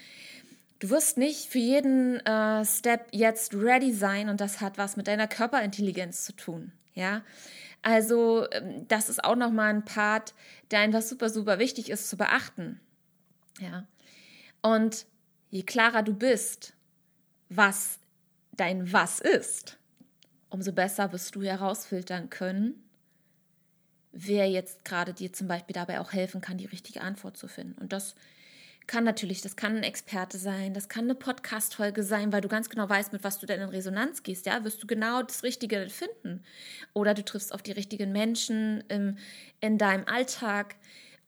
[0.78, 5.09] Du wirst nicht für jeden äh, Step jetzt ready sein und das hat was mit
[5.09, 6.72] deiner Körperintelligenz zu tun.
[6.94, 7.22] Ja,
[7.87, 10.35] also ähm, das ist auch nochmal ein Part,
[10.72, 12.81] der einfach super, super wichtig ist zu beachten.
[13.61, 13.87] Ja,
[14.61, 15.07] und
[15.51, 16.72] je klarer du bist,
[17.49, 18.01] was
[18.51, 19.79] dein Was ist,
[20.51, 22.83] umso besser wirst du herausfiltern können,
[24.11, 27.81] wer jetzt gerade dir zum Beispiel dabei auch helfen kann, die richtige Antwort zu finden.
[27.81, 28.16] Und das
[28.87, 32.68] kann natürlich, das kann ein Experte sein, das kann eine Podcast-Folge sein, weil du ganz
[32.68, 35.88] genau weißt, mit was du denn in Resonanz gehst, ja, wirst du genau das Richtige
[35.88, 36.44] finden.
[36.92, 39.18] Oder du triffst auf die richtigen Menschen im,
[39.61, 40.77] in deinem Alltag.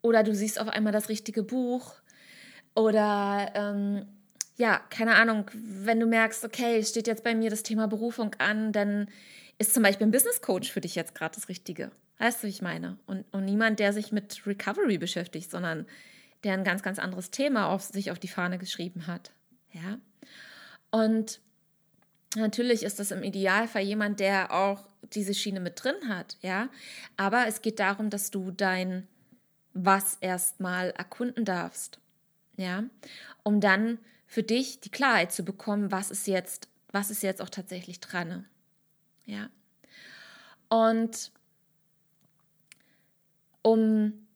[0.02, 1.94] Oder du siehst auf einmal das richtige Buch.
[2.74, 4.06] Oder ähm,
[4.56, 8.72] ja, keine Ahnung, wenn du merkst, okay, steht jetzt bei mir das Thema Berufung an,
[8.72, 9.08] dann
[9.58, 11.90] ist zum Beispiel ein Business Coach für dich jetzt gerade das Richtige.
[12.18, 12.98] Weißt du, wie ich meine?
[13.06, 15.86] Und, und niemand, der sich mit Recovery beschäftigt, sondern
[16.44, 19.32] der ein ganz, ganz anderes Thema auf sich auf die Fahne geschrieben hat.
[19.72, 19.98] Ja.
[20.90, 21.40] Und
[22.36, 26.68] natürlich ist das im Idealfall jemand, der auch diese Schiene mit drin hat, ja.
[27.16, 29.06] Aber es geht darum, dass du dein
[29.74, 32.00] Was erstmal erkunden darfst,
[32.56, 32.84] ja,
[33.42, 37.50] um dann für dich die Klarheit zu bekommen, was ist jetzt, was ist jetzt auch
[37.50, 38.46] tatsächlich dran,
[39.24, 39.48] ja.
[40.68, 41.32] Und
[43.62, 44.27] um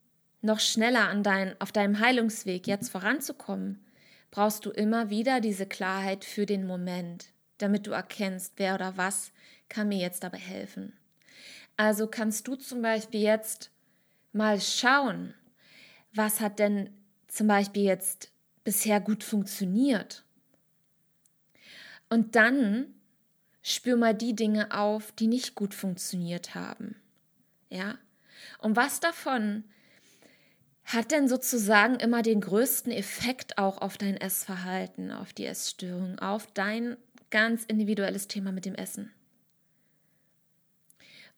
[0.43, 3.85] noch schneller an dein, auf deinem Heilungsweg jetzt voranzukommen,
[4.31, 7.27] brauchst du immer wieder diese Klarheit für den Moment,
[7.59, 9.33] damit du erkennst, wer oder was
[9.69, 10.99] kann mir jetzt dabei helfen.
[11.77, 13.71] Also kannst du zum Beispiel jetzt
[14.33, 15.35] mal schauen,
[16.13, 16.91] was hat denn
[17.29, 18.31] zum Beispiel jetzt
[18.65, 20.25] bisher gut funktioniert.
[22.09, 22.95] Und dann
[23.63, 26.97] spür mal die Dinge auf, die nicht gut funktioniert haben.
[27.71, 27.97] Ja?
[28.59, 29.65] Und was davon
[30.93, 36.47] hat denn sozusagen immer den größten Effekt auch auf dein Essverhalten, auf die Essstörung, auf
[36.53, 36.97] dein
[37.31, 39.11] ganz individuelles Thema mit dem Essen?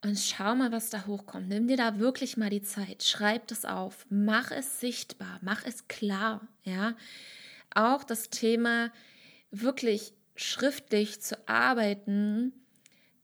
[0.03, 1.49] Und schau mal, was da hochkommt.
[1.49, 5.89] Nimm dir da wirklich mal die Zeit, schreib das auf, mach es sichtbar, mach es
[5.89, 6.95] klar, ja.
[7.75, 8.93] Auch das Thema
[9.51, 12.53] wirklich schriftlich zu arbeiten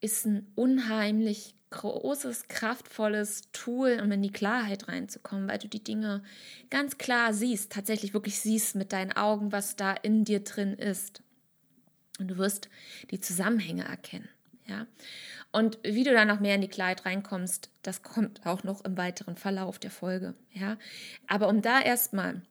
[0.01, 6.23] ist ein unheimlich großes, kraftvolles Tool, um in die Klarheit reinzukommen, weil du die Dinge
[6.69, 11.23] ganz klar siehst, tatsächlich wirklich siehst mit deinen Augen, was da in dir drin ist.
[12.19, 12.69] Und du wirst
[13.11, 14.29] die Zusammenhänge erkennen.
[14.67, 14.87] Ja?
[15.53, 18.97] Und wie du da noch mehr in die Klarheit reinkommst, das kommt auch noch im
[18.97, 20.35] weiteren Verlauf der Folge.
[20.53, 20.77] Ja?
[21.27, 22.43] Aber um da erstmal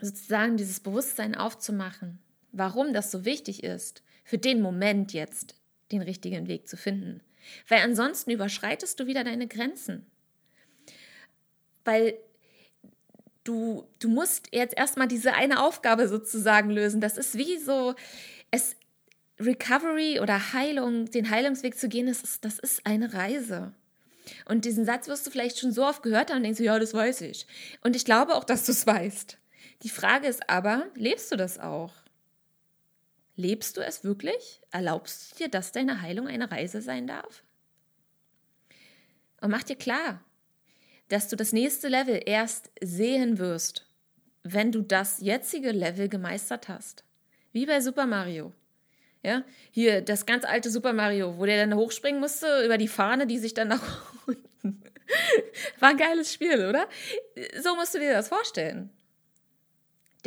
[0.00, 2.18] sozusagen dieses Bewusstsein aufzumachen,
[2.52, 5.54] warum das so wichtig ist, für den Moment jetzt
[5.90, 7.20] den richtigen Weg zu finden,
[7.68, 10.06] weil ansonsten überschreitest du wieder deine Grenzen.
[11.84, 12.18] Weil
[13.44, 17.00] du, du musst jetzt erstmal diese eine Aufgabe sozusagen lösen.
[17.00, 17.94] Das ist wie so,
[18.50, 18.76] es,
[19.40, 23.72] Recovery oder Heilung, den Heilungsweg zu gehen, das ist, das ist eine Reise.
[24.44, 26.78] Und diesen Satz wirst du vielleicht schon so oft gehört haben und denkst du, ja,
[26.78, 27.46] das weiß ich.
[27.82, 29.38] Und ich glaube auch, dass du es weißt.
[29.82, 31.92] Die Frage ist aber, lebst du das auch?
[33.38, 34.60] Lebst du es wirklich?
[34.72, 37.44] Erlaubst du dir, dass deine Heilung eine Reise sein darf?
[39.40, 40.24] Und mach dir klar,
[41.08, 43.86] dass du das nächste Level erst sehen wirst,
[44.42, 47.04] wenn du das jetzige Level gemeistert hast.
[47.52, 48.52] Wie bei Super Mario.
[49.22, 53.28] Ja, hier das ganz alte Super Mario, wo der dann hochspringen musste über die Fahne,
[53.28, 54.82] die sich dann nach unten.
[55.78, 56.88] War ein geiles Spiel, oder?
[57.62, 58.90] So musst du dir das vorstellen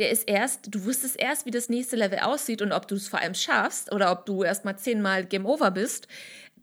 [0.02, 3.06] der ist erst, du wusstest erst, wie das nächste Level aussieht und ob du es
[3.06, 6.08] vor allem schaffst oder ob du erst mal zehnmal Game Over bist,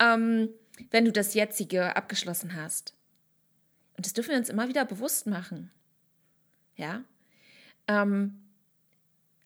[0.02, 0.50] ähm,
[0.92, 2.94] wenn du das jetzige abgeschlossen hast.
[3.96, 5.72] Und das dürfen wir uns immer wieder bewusst machen.
[6.76, 7.06] Ja.
[7.88, 8.42] Ähm,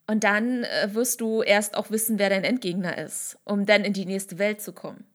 [0.08, 3.93] und dann äh, wirst du erst auch wissen, wer dein Endgegner ist, um dann in
[3.93, 5.06] die nächste Welt zu kommen.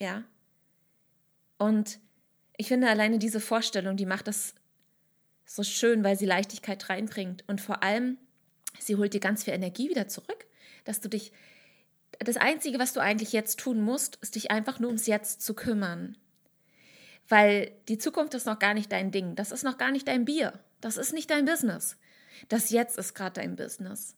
[0.00, 0.24] Ja.
[1.56, 2.00] Und
[2.56, 4.56] ich finde alleine diese Vorstellung, die macht das
[5.44, 8.18] so schön, weil sie Leichtigkeit reinbringt und vor allem,
[8.78, 10.46] sie holt dir ganz viel Energie wieder zurück,
[10.84, 11.32] dass du dich,
[12.18, 15.54] das Einzige, was du eigentlich jetzt tun musst, ist dich einfach nur ums Jetzt zu
[15.54, 16.16] kümmern.
[17.28, 20.24] Weil die Zukunft ist noch gar nicht dein Ding, das ist noch gar nicht dein
[20.24, 21.96] Bier, das ist nicht dein Business.
[22.48, 24.16] Das Jetzt ist gerade dein Business.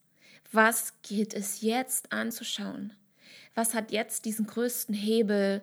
[0.52, 2.92] Was gilt es jetzt anzuschauen?
[3.54, 5.62] Was hat jetzt diesen größten Hebel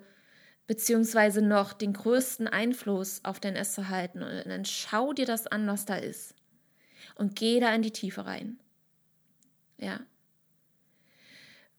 [0.71, 4.23] beziehungsweise noch den größten Einfluss auf dein Essverhalten.
[4.23, 6.33] Und dann schau dir das an, was da ist.
[7.15, 8.57] Und geh da in die Tiefe rein.
[9.77, 9.99] Ja.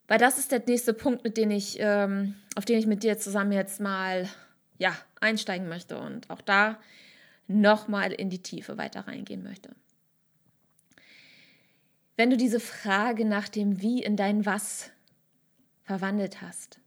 [0.09, 3.16] Weil das ist der nächste Punkt, mit dem ich, ähm, auf den ich mit dir
[3.16, 4.28] zusammen jetzt mal
[4.76, 6.78] ja, einsteigen möchte und auch da
[7.46, 9.70] nochmal in die Tiefe weiter reingehen möchte.
[12.18, 14.90] Wenn du diese Frage nach dem Wie in dein Was
[15.83, 16.81] verwandelt hast,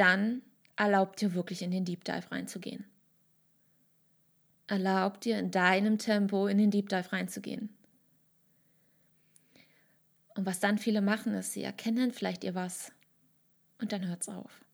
[0.00, 0.40] dann
[0.76, 2.86] erlaubt dir wirklich in den Deep Dive reinzugehen.
[4.66, 7.68] Erlaubt dir in deinem Tempo in den Deep Dive reinzugehen.
[10.34, 12.92] Und was dann viele machen, ist, sie erkennen vielleicht ihr was
[13.78, 14.64] und dann hört es auf.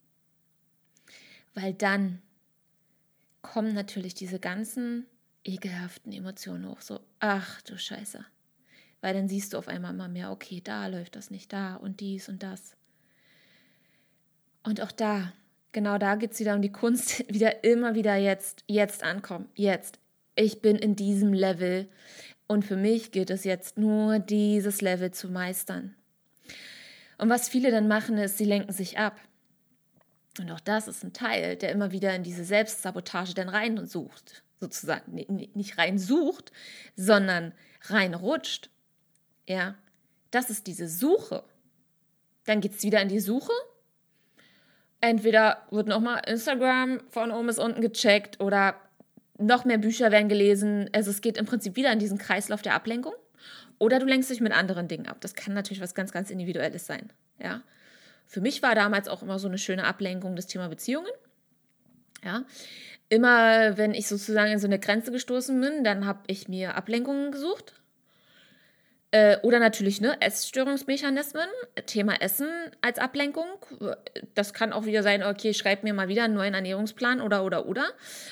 [1.55, 2.23] Weil dann
[3.43, 5.07] kommen natürlich diese ganzen
[5.43, 6.83] ekelhaften Emotionen hoch.
[6.83, 8.25] So, ach du Scheiße.
[9.01, 11.99] Weil dann siehst du auf einmal immer mehr, okay, da läuft das nicht, da und
[11.99, 12.76] dies und das.
[14.67, 15.33] Und auch da,
[15.71, 20.01] genau da geht es wieder um die Kunst, wieder immer wieder jetzt, jetzt ankommen, jetzt.
[20.35, 21.89] Ich bin in diesem Level
[22.49, 25.95] und für mich gilt es jetzt nur, dieses Level zu meistern.
[27.17, 29.19] Und was viele dann machen, ist, sie lenken sich ab.
[30.39, 35.15] Und auch das ist ein Teil, der immer wieder in diese Selbstsabotage dann reinsucht, sozusagen.
[35.15, 36.53] Nicht reinsucht,
[36.97, 38.69] sondern reinrutscht.
[39.49, 39.77] Ja,
[40.31, 41.45] das ist diese Suche.
[42.45, 43.53] Dann geht es wieder in die Suche.
[45.01, 48.77] Entweder wird nochmal Instagram von oben bis unten gecheckt oder
[49.39, 50.89] noch mehr Bücher werden gelesen.
[50.93, 53.13] Also es geht im Prinzip wieder in diesen Kreislauf der Ablenkung.
[53.79, 55.19] Oder du lenkst dich mit anderen Dingen ab.
[55.21, 57.13] Das kann natürlich was ganz, ganz Individuelles sein.
[57.39, 57.63] Ja.
[58.27, 61.11] Für mich war damals auch immer so eine schöne Ablenkung das Thema Beziehungen.
[62.25, 62.45] Ja.
[63.11, 67.31] Immer, wenn ich sozusagen in so eine Grenze gestoßen bin, dann habe ich mir Ablenkungen
[67.31, 67.75] gesucht
[69.12, 71.49] äh, oder natürlich ne, Essstörungsmechanismen,
[71.87, 72.49] Thema Essen
[72.81, 73.47] als Ablenkung.
[74.35, 77.66] Das kann auch wieder sein, okay, schreib mir mal wieder einen neuen Ernährungsplan oder, oder,
[77.66, 77.87] oder.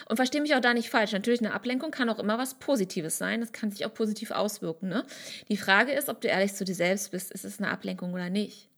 [0.09, 1.13] Und verstehe mich auch da nicht falsch.
[1.13, 3.41] Natürlich, eine Ablenkung kann auch immer was Positives sein.
[3.41, 4.89] Das kann sich auch positiv auswirken.
[4.89, 5.05] Ne?
[5.49, 8.29] Die Frage ist, ob du ehrlich zu dir selbst bist, ist es eine Ablenkung oder
[8.29, 8.69] nicht.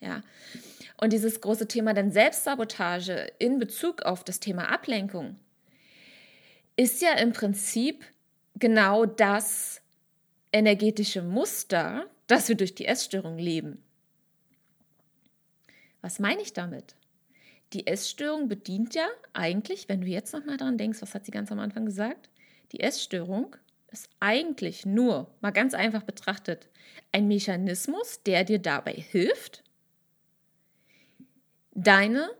[0.00, 0.22] Ja.
[0.98, 5.36] Und dieses große Thema dann Selbstsabotage in Bezug auf das Thema Ablenkung
[6.76, 8.04] ist ja im Prinzip
[8.54, 9.80] genau das,
[10.56, 13.82] energetische Muster, das wir durch die Essstörung leben.
[16.00, 16.94] Was meine ich damit?
[17.72, 21.50] Die Essstörung bedient ja eigentlich, wenn du jetzt nochmal dran denkst, was hat sie ganz
[21.50, 22.30] am Anfang gesagt?
[22.72, 23.56] Die Essstörung
[23.90, 26.68] ist eigentlich nur, mal ganz einfach betrachtet,
[27.12, 29.64] ein Mechanismus, der dir dabei hilft,
[31.72, 32.30] deine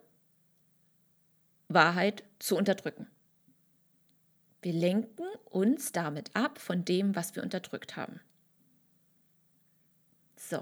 [1.69, 3.07] Wahrheit zu unterdrücken.
[4.67, 8.19] Wir lenken uns damit ab von dem, was wir unterdrückt haben.
[10.35, 10.61] So.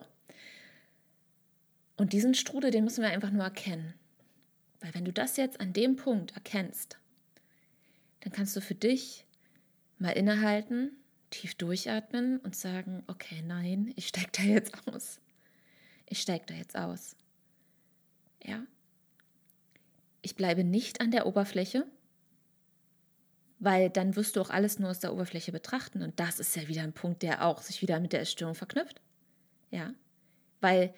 [1.97, 3.95] Und diesen Strudel, den müssen wir einfach nur erkennen.
[4.81, 6.99] Weil wenn du das jetzt an dem Punkt erkennst,
[8.21, 9.25] dann kannst du für dich
[9.97, 10.91] mal innehalten,
[11.31, 15.19] tief durchatmen und sagen, okay, nein, ich steige da jetzt aus.
[16.05, 17.17] Ich steige da jetzt aus.
[18.43, 18.67] Ja?
[20.21, 21.87] Ich bleibe nicht an der Oberfläche,
[23.65, 26.03] weil dann wirst du auch alles nur aus der Oberfläche betrachten.
[26.03, 29.01] Und das ist ja wieder ein Punkt, der auch sich wieder mit der Essstörung verknüpft.
[29.71, 29.93] Ja,
[30.61, 30.95] weil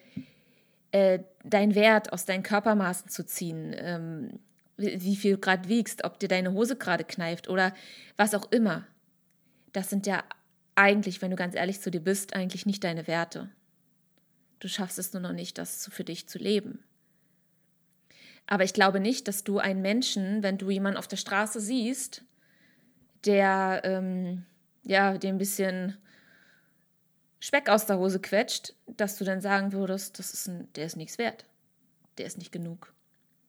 [0.91, 4.39] äh, dein Wert aus deinen Körpermaßen zu ziehen, ähm,
[4.77, 7.73] wie, wie viel du gerade wiegst, ob dir deine Hose gerade kneift oder
[8.17, 8.87] was auch immer,
[9.73, 10.25] das sind ja
[10.75, 13.49] eigentlich, wenn du ganz ehrlich zu dir bist, eigentlich nicht deine Werte.
[14.59, 16.83] Du schaffst es nur noch nicht, das für dich zu leben.
[18.47, 22.23] Aber ich glaube nicht, dass du einen Menschen, wenn du jemanden auf der Straße siehst,
[23.27, 24.45] der ähm,
[24.85, 25.97] ja, dir ein bisschen
[27.41, 30.97] Speck aus der Hose quetscht, dass du dann sagen würdest, das ist ein, der ist
[30.97, 31.45] nichts wert.
[32.19, 32.95] Der ist nicht genug.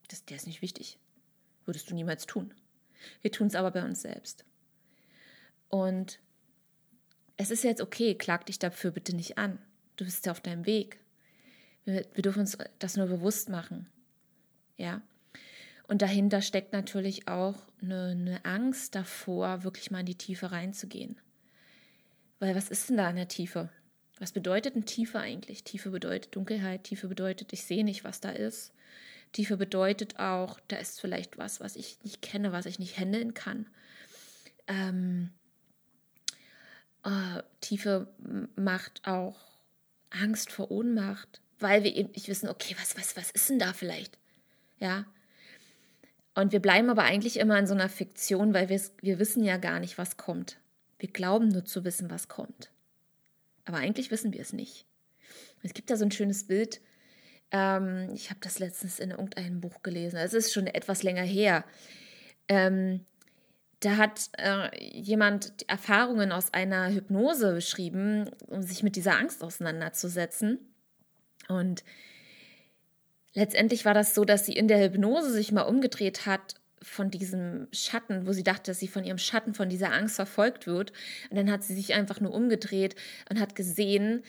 [0.09, 0.99] Das, der ist nicht wichtig.
[1.65, 2.53] Würdest du niemals tun.
[3.21, 4.45] Wir tun es aber bei uns selbst.
[5.69, 6.19] Und
[7.37, 9.59] es ist jetzt okay, klag dich dafür bitte nicht an.
[9.95, 10.99] Du bist ja auf deinem Weg.
[11.85, 13.87] Wir, wir dürfen uns das nur bewusst machen.
[14.75, 15.01] Ja.
[15.88, 21.17] Und dahinter steckt natürlich auch eine, eine Angst davor, wirklich mal in die Tiefe reinzugehen.
[22.39, 23.69] Weil was ist denn da in der Tiefe?
[24.19, 25.63] Was bedeutet eine Tiefe eigentlich?
[25.63, 28.73] Tiefe bedeutet Dunkelheit, Tiefe bedeutet, ich sehe nicht, was da ist.
[29.32, 33.34] Tiefe bedeutet auch, da ist vielleicht was, was ich nicht kenne, was ich nicht handeln
[33.34, 33.67] kann.
[34.67, 35.32] Ähm,
[37.04, 38.08] äh, Tiefe
[38.56, 39.39] macht auch
[40.10, 43.73] Angst vor Ohnmacht, weil wir eben nicht wissen, okay, was, was, was ist denn da
[43.73, 44.17] vielleicht?
[44.80, 45.06] Ja,
[46.38, 49.80] und wir bleiben aber eigentlich immer in so einer Fiktion, weil wir, wissen ja gar
[49.80, 50.60] nicht, was kommt.
[51.00, 52.69] Wir glauben nur zu wissen, was kommt.
[53.65, 54.86] Aber eigentlich wissen wir es nicht.
[55.63, 56.80] Es gibt da so ein schönes Bild.
[57.50, 60.17] Ähm, ich habe das letztens in irgendeinem Buch gelesen.
[60.17, 61.63] Es ist schon etwas länger her.
[62.47, 63.04] Ähm,
[63.80, 70.60] da hat äh, jemand Erfahrungen aus einer Hypnose beschrieben, um sich mit dieser Angst auseinanderzusetzen.
[71.47, 71.84] Und
[73.38, 77.67] letztendlich war das so, dass sie in der Hypnose sich mal umgedreht hat von diesem
[77.71, 80.91] Schatten, wo sie dachte, dass sie von ihrem Schatten, von dieser Angst verfolgt wird.
[81.30, 82.95] Und dann hat sie sich einfach nur umgedreht
[83.30, 84.23] und hat gesehen,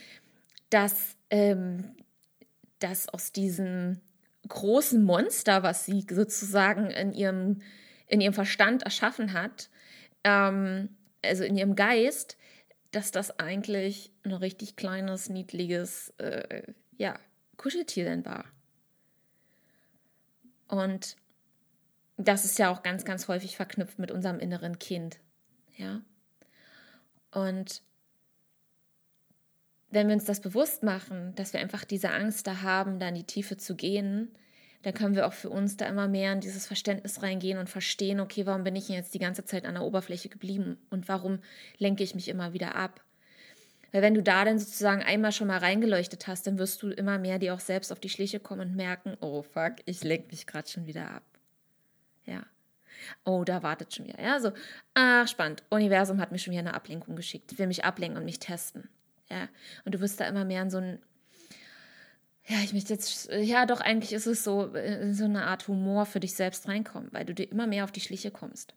[0.68, 1.96] dass, ähm,
[2.80, 3.98] dass aus diesem
[4.46, 7.62] großen Monster, was sie sozusagen in ihrem,
[8.08, 9.70] in ihrem Verstand erschaffen hat,
[10.24, 10.90] ähm,
[11.24, 12.36] also in ihrem Geist,
[12.90, 16.62] dass das eigentlich ein richtig kleines, niedliches, äh,
[16.98, 17.18] ja,
[17.56, 18.44] Kuscheltier dann war.
[20.68, 21.16] Und
[22.16, 25.18] das ist ja auch ganz, ganz häufig verknüpft mit unserem inneren Kind.
[25.76, 26.02] Ja.
[27.32, 27.82] Und
[29.90, 33.14] wenn wir uns das bewusst machen, dass wir einfach diese Angst da haben, da in
[33.14, 34.34] die Tiefe zu gehen,
[34.82, 38.20] dann können wir auch für uns da immer mehr in dieses Verständnis reingehen und verstehen,
[38.20, 41.40] okay, warum bin ich jetzt die ganze Zeit an der Oberfläche geblieben und warum
[41.78, 43.00] lenke ich mich immer wieder ab?
[43.92, 47.18] Weil wenn du da dann sozusagen einmal schon mal reingeleuchtet hast, dann wirst du immer
[47.18, 50.46] mehr dir auch selbst auf die Schliche kommen und merken, oh fuck, ich lenke mich
[50.46, 51.24] gerade schon wieder ab.
[52.26, 52.44] Ja.
[53.24, 54.20] Oh, da wartet schon wieder.
[54.20, 54.52] Ja, so,
[54.94, 55.62] ach, spannend.
[55.70, 58.88] Universum hat mir schon wieder eine Ablenkung geschickt, will mich ablenken und mich testen.
[59.30, 59.48] Ja.
[59.84, 60.98] Und du wirst da immer mehr in so ein,
[62.46, 66.06] ja, ich möchte jetzt, ja, doch, eigentlich ist es so, in so eine Art Humor
[66.06, 68.74] für dich selbst reinkommen, weil du dir immer mehr auf die Schliche kommst.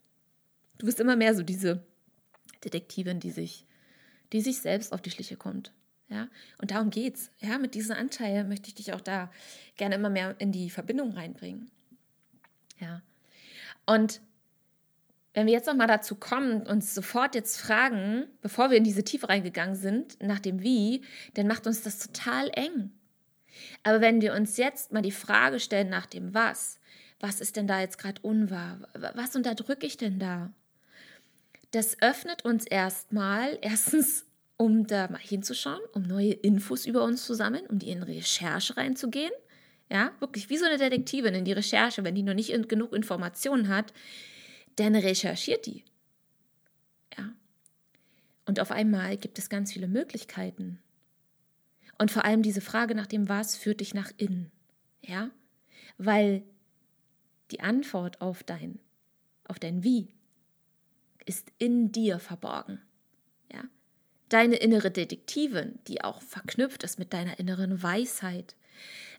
[0.78, 1.84] Du bist immer mehr so diese
[2.64, 3.66] Detektivin, die sich
[4.32, 5.72] die sich selbst auf die Schliche kommt.
[6.10, 7.32] Ja, und darum geht's.
[7.40, 9.32] Ja, mit diesem Anteil möchte ich dich auch da
[9.78, 11.72] gerne immer mehr in die Verbindung reinbringen.
[12.80, 13.02] Ja.
[13.86, 14.20] Und
[15.34, 19.30] wenn wir jetzt nochmal dazu kommen, uns sofort jetzt fragen, bevor wir in diese Tiefe
[19.30, 21.04] reingegangen sind, nach dem Wie,
[21.36, 22.92] dann macht uns das total eng.
[23.84, 26.80] Aber wenn wir uns jetzt mal die Frage stellen nach dem Was,
[27.22, 28.80] was ist denn da jetzt gerade unwahr?
[28.94, 30.52] Was unterdrücke ich denn da?
[31.72, 34.26] Das öffnet uns erstmal, erstens,
[34.58, 38.78] um da mal hinzuschauen, um neue Infos über uns zu sammeln, um die in Recherche
[38.78, 39.32] reinzugehen.
[39.90, 43.68] Ja, wirklich wie so eine Detektivin in die Recherche, wenn die noch nicht genug Informationen
[43.68, 43.92] hat,
[44.78, 45.84] dann recherchiert die.
[47.18, 47.34] Ja.
[48.46, 50.80] Und auf einmal gibt es ganz viele Möglichkeiten.
[51.98, 54.52] Und vor allem diese Frage nach dem Was führt dich nach innen.
[55.02, 55.30] Ja?
[55.98, 56.44] Weil
[57.52, 58.80] die Antwort auf dein,
[59.48, 60.14] auf dein Wie
[61.26, 62.82] ist in dir verborgen.
[63.52, 63.64] Ja?
[64.30, 68.56] Deine innere Detektivin, die auch verknüpft ist mit deiner inneren Weisheit,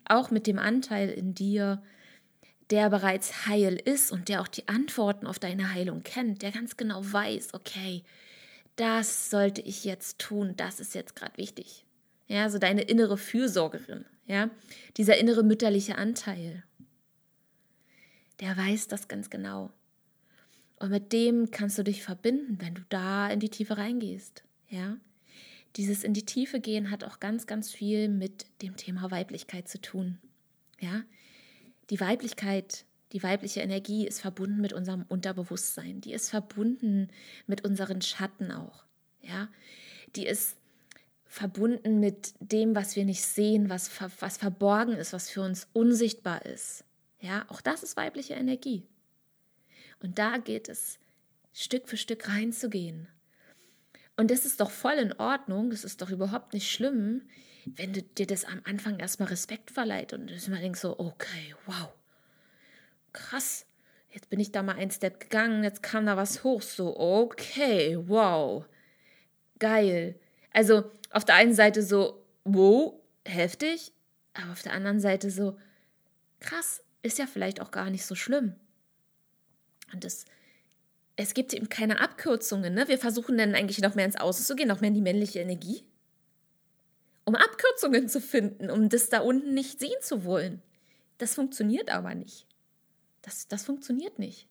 [0.05, 1.83] auch mit dem Anteil in dir,
[2.71, 6.77] der bereits heil ist und der auch die Antworten auf deine Heilung kennt, der ganz
[6.77, 8.03] genau weiß, okay,
[8.77, 11.85] das sollte ich jetzt tun, das ist jetzt gerade wichtig.
[12.29, 14.49] Ja, so deine innere Fürsorgerin, ja,
[14.97, 16.65] dieser innere mütterliche Anteil,
[18.41, 19.71] der weiß das ganz genau.
[20.83, 24.43] Und mit dem kannst du dich verbinden, wenn du da in die Tiefe reingehst.
[24.69, 24.97] Ja?
[25.77, 29.81] Dieses in die Tiefe gehen hat auch ganz, ganz viel mit dem Thema Weiblichkeit zu
[29.81, 30.19] tun.
[30.81, 31.05] Ja?
[31.91, 36.01] Die Weiblichkeit, die weibliche Energie ist verbunden mit unserem Unterbewusstsein.
[36.01, 37.11] Die ist verbunden
[37.47, 38.83] mit unseren Schatten auch.
[39.21, 39.49] Ja?
[40.17, 40.57] Die ist
[41.27, 46.45] verbunden mit dem, was wir nicht sehen, was, was verborgen ist, was für uns unsichtbar
[46.45, 46.83] ist.
[47.21, 48.83] Ja, auch das ist weibliche Energie.
[50.03, 50.99] Und da geht es,
[51.53, 53.09] Stück für Stück reinzugehen.
[54.17, 57.23] Und das ist doch voll in Ordnung, das ist doch überhaupt nicht schlimm,
[57.65, 61.89] wenn du dir das am Anfang erstmal Respekt verleiht und du denkst so, okay, wow,
[63.13, 63.67] krass,
[64.11, 67.97] jetzt bin ich da mal einen Step gegangen, jetzt kam da was hoch, so, okay,
[68.07, 68.67] wow,
[69.59, 70.19] geil.
[70.53, 73.93] Also auf der einen Seite so, wow, heftig,
[74.35, 75.59] aber auf der anderen Seite so,
[76.41, 78.57] krass, ist ja vielleicht auch gar nicht so schlimm.
[79.93, 80.25] Und das,
[81.17, 82.75] es gibt eben keine Abkürzungen.
[82.75, 82.89] Ne?
[82.89, 85.41] Wir versuchen dann eigentlich noch mehr ins Außen zu gehen, noch mehr in die männliche
[85.41, 85.85] Energie,
[87.25, 90.63] um Abkürzungen zu finden, um das da unten nicht sehen zu wollen.
[91.19, 92.47] Das funktioniert aber nicht.
[93.23, 94.49] Das, das funktioniert nicht.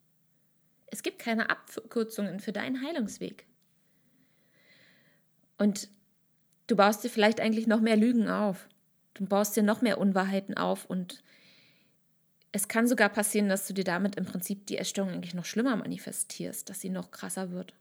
[0.88, 3.46] Es gibt keine Abkürzungen für deinen Heilungsweg.
[5.58, 5.90] Und
[6.68, 8.68] du baust dir vielleicht eigentlich noch mehr Lügen auf.
[9.14, 11.22] Du baust dir noch mehr Unwahrheiten auf und
[12.52, 15.76] es kann sogar passieren, dass du dir damit im Prinzip die Essstörung eigentlich noch schlimmer
[15.76, 17.74] manifestierst, dass sie noch krasser wird.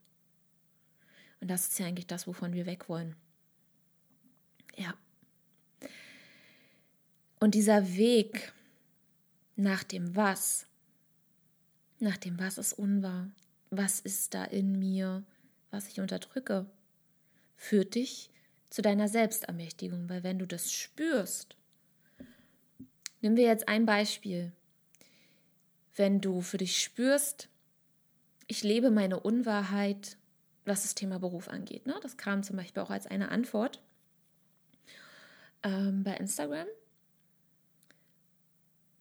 [1.40, 3.16] Und das ist ja eigentlich das, wovon wir weg wollen.
[4.76, 4.94] Ja.
[7.40, 8.52] Und dieser Weg
[9.56, 10.66] nach dem Was,
[11.98, 13.28] nach dem Was ist unwahr,
[13.70, 15.24] was ist da in mir,
[15.70, 16.66] was ich unterdrücke,
[17.56, 18.30] führt dich
[18.68, 21.56] zu deiner Selbstermächtigung, weil wenn du das spürst,
[23.20, 24.52] nehmen wir jetzt ein Beispiel
[25.96, 27.48] wenn du für dich spürst,
[28.46, 30.16] ich lebe meine Unwahrheit,
[30.64, 31.86] was das Thema Beruf angeht.
[31.86, 31.94] Ne?
[32.02, 33.80] Das kam zum Beispiel auch als eine Antwort
[35.62, 36.66] ähm, bei Instagram.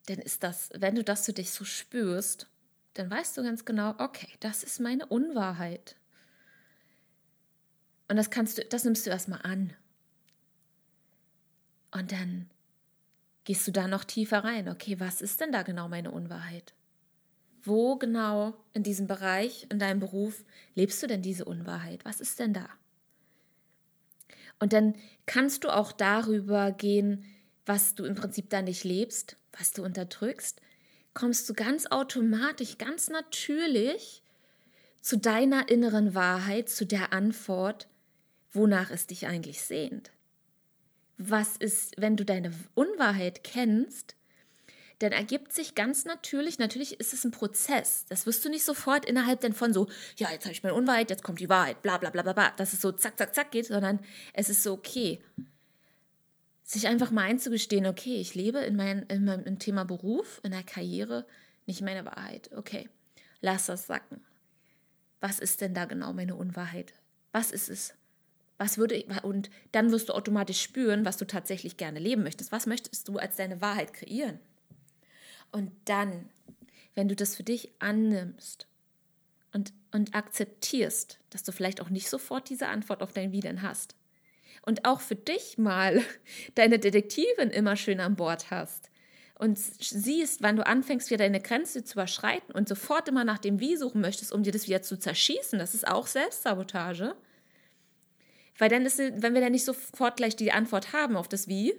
[0.08, 2.47] Denn ist das, wenn du das für dich so spürst,
[2.93, 5.95] dann weißt du ganz genau, okay, das ist meine Unwahrheit.
[8.07, 9.74] Und das kannst du, das nimmst du erstmal an.
[11.91, 12.49] Und dann
[13.43, 14.68] gehst du da noch tiefer rein.
[14.70, 16.74] Okay, was ist denn da genau meine Unwahrheit?
[17.64, 20.43] Wo genau in diesem Bereich, in deinem Beruf,
[20.76, 22.05] lebst du denn diese Unwahrheit?
[22.05, 22.70] Was ist denn da?
[24.60, 24.95] Und dann
[25.26, 27.26] kannst du auch darüber gehen,
[27.66, 30.62] was du im Prinzip da nicht lebst, was du unterdrückst,
[31.14, 34.24] kommst du ganz automatisch, ganz natürlich
[35.01, 37.88] zu deiner inneren Wahrheit, zu der Antwort,
[38.51, 40.12] wonach es dich eigentlich sehnt.
[41.18, 44.16] Was ist, wenn du deine Unwahrheit kennst,
[45.00, 48.06] dann ergibt sich ganz natürlich, natürlich ist es ein Prozess.
[48.10, 49.88] Das wirst du nicht sofort innerhalb denn von so,
[50.18, 52.52] ja, jetzt habe ich meine Unwahrheit, jetzt kommt die Wahrheit, bla bla bla bla bla,
[52.58, 54.00] dass es so zack, zack, zack geht, sondern
[54.34, 55.22] es ist so, okay,
[56.64, 60.64] sich einfach mal einzugestehen, okay, ich lebe in, mein, in meinem Thema Beruf, in der
[60.64, 61.26] Karriere,
[61.66, 62.52] nicht meine Wahrheit.
[62.56, 62.89] Okay,
[63.41, 64.22] lass das sacken.
[65.22, 66.93] Was ist denn da genau meine Unwahrheit?
[67.32, 67.93] Was ist es?
[68.58, 72.52] Was würde ich, und dann wirst du automatisch spüren, was du tatsächlich gerne leben möchtest.
[72.52, 74.39] Was möchtest du als deine Wahrheit kreieren?
[75.52, 76.30] Und dann,
[76.95, 78.68] wenn du das für dich annimmst
[79.54, 83.62] und, und akzeptierst, dass du vielleicht auch nicht sofort diese Antwort auf dein Wie denn
[83.62, 83.95] hast
[84.62, 86.02] und auch für dich mal
[86.56, 88.89] deine Detektivin immer schön an Bord hast
[89.39, 93.60] und siehst, wann du anfängst, wieder deine Grenze zu überschreiten und sofort immer nach dem
[93.60, 97.16] Wie suchen möchtest, um dir das wieder zu zerschießen, das ist auch Selbstsabotage.
[98.58, 101.74] Weil dann ist, wenn wir dann nicht sofort gleich die Antwort haben auf das Wie,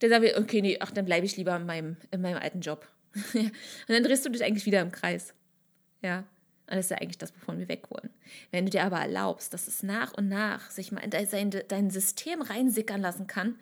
[0.00, 2.60] dann sagen wir, okay, nee, ach, dann bleibe ich lieber in meinem, in meinem alten
[2.60, 2.86] Job.
[3.34, 3.52] und
[3.88, 5.34] dann drehst du dich eigentlich wieder im Kreis.
[6.02, 6.24] Ja.
[6.68, 8.10] Und das ist ja eigentlich das, wovon wir weg wollen.
[8.52, 11.90] Wenn du dir aber erlaubst, dass es nach und nach sich mal in dein, dein
[11.90, 13.56] System reinsickern lassen kann,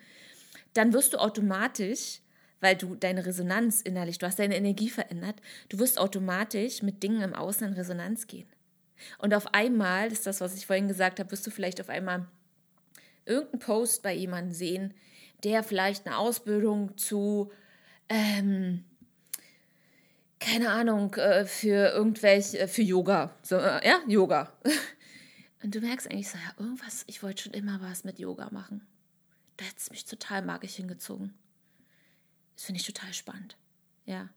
[0.73, 2.19] dann wirst du automatisch,
[2.61, 5.37] weil du deine Resonanz innerlich, du hast deine Energie verändert,
[5.69, 8.47] du wirst automatisch mit Dingen im Außen in Resonanz gehen.
[9.17, 11.89] Und auf einmal, das ist das, was ich vorhin gesagt habe, wirst du vielleicht auf
[11.89, 12.27] einmal
[13.25, 14.93] irgendeinen Post bei jemandem sehen,
[15.43, 17.51] der vielleicht eine Ausbildung zu,
[18.09, 18.83] ähm,
[20.39, 24.53] keine Ahnung, äh, für irgendwelche, äh, für Yoga, so, äh, ja, Yoga.
[25.63, 28.87] Und du merkst eigentlich so, ja, irgendwas, ich wollte schon immer was mit Yoga machen.
[29.57, 31.33] Da hat es mich total magisch hingezogen.
[32.55, 33.57] Das finde ich total spannend.
[34.05, 34.29] Ja.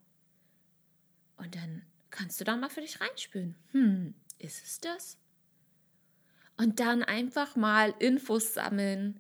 [1.37, 3.55] Und dann kannst du da mal für dich reinspülen.
[3.71, 5.17] Hm, ist es das?
[6.57, 9.19] Und dann einfach mal Infos sammeln,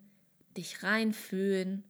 [0.56, 1.84] dich reinfühlen,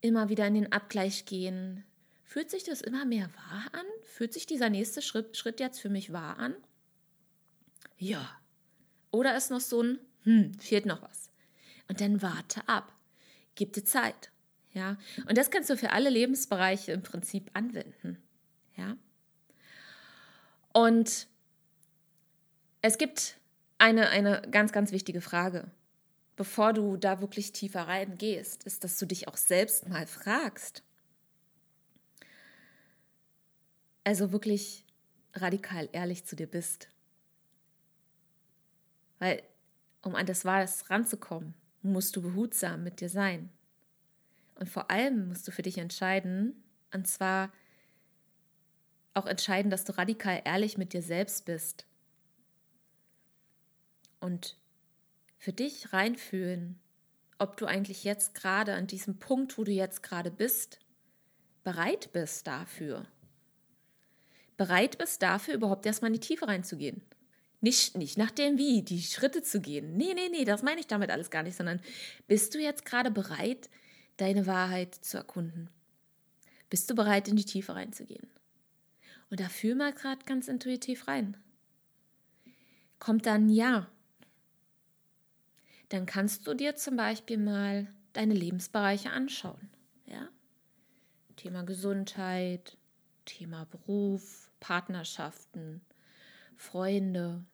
[0.00, 1.84] immer wieder in den Abgleich gehen.
[2.24, 3.86] Fühlt sich das immer mehr wahr an?
[4.02, 6.54] Fühlt sich dieser nächste Schritt, Schritt jetzt für mich wahr an?
[7.96, 8.38] Ja.
[9.10, 11.30] Oder ist noch so ein, hm, fehlt noch was.
[11.88, 12.92] Und dann warte ab.
[13.54, 14.30] Gib dir Zeit.
[14.72, 14.98] Ja.
[15.26, 18.18] Und das kannst du für alle Lebensbereiche im Prinzip anwenden.
[18.76, 18.96] Ja.
[20.72, 21.26] Und
[22.82, 23.38] es gibt
[23.78, 25.70] eine, eine ganz, ganz wichtige Frage
[26.38, 30.84] bevor du da wirklich tiefer reingehst, ist, dass du dich auch selbst mal fragst.
[34.04, 34.84] Also wirklich
[35.34, 36.88] radikal ehrlich zu dir bist.
[39.18, 39.42] Weil,
[40.00, 43.50] um an das Wahres ranzukommen, musst du behutsam mit dir sein.
[44.54, 46.62] Und vor allem musst du für dich entscheiden,
[46.94, 47.52] und zwar
[49.12, 51.84] auch entscheiden, dass du radikal ehrlich mit dir selbst bist.
[54.20, 54.56] Und
[55.38, 56.78] für dich reinfühlen,
[57.38, 60.80] ob du eigentlich jetzt gerade an diesem Punkt, wo du jetzt gerade bist,
[61.62, 63.06] bereit bist dafür.
[64.56, 67.02] Bereit bist dafür, überhaupt erstmal in die Tiefe reinzugehen.
[67.60, 69.96] Nicht, nicht nach dem Wie, die Schritte zu gehen.
[69.96, 71.80] Nee, nee, nee, das meine ich damit alles gar nicht, sondern
[72.26, 73.70] bist du jetzt gerade bereit,
[74.16, 75.70] deine Wahrheit zu erkunden?
[76.70, 78.28] Bist du bereit, in die Tiefe reinzugehen?
[79.30, 81.36] Und da fühl mal gerade ganz intuitiv rein.
[82.98, 83.88] Kommt dann Ja
[85.88, 89.70] dann kannst du dir zum Beispiel mal deine Lebensbereiche anschauen.
[90.06, 90.28] Ja?
[91.36, 92.76] Thema Gesundheit,
[93.24, 95.80] Thema Beruf, Partnerschaften,
[96.56, 97.44] Freunde,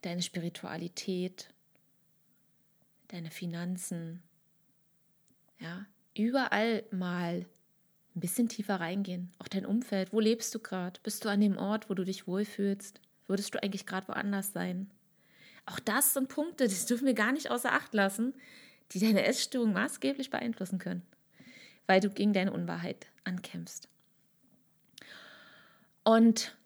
[0.00, 1.52] deine Spiritualität,
[3.08, 4.22] deine Finanzen.
[5.58, 7.46] Ja, überall mal
[8.14, 9.30] ein bisschen tiefer reingehen.
[9.38, 10.12] Auch dein Umfeld.
[10.12, 11.00] Wo lebst du gerade?
[11.02, 13.00] Bist du an dem Ort, wo du dich wohlfühlst?
[13.26, 14.90] Würdest du eigentlich gerade woanders sein?
[15.66, 18.34] Auch das sind Punkte, die dürfen wir gar nicht außer Acht lassen,
[18.92, 21.02] die deine Essstörung maßgeblich beeinflussen können,
[21.86, 23.88] weil du gegen deine Unwahrheit ankämpfst.
[26.04, 26.56] Und,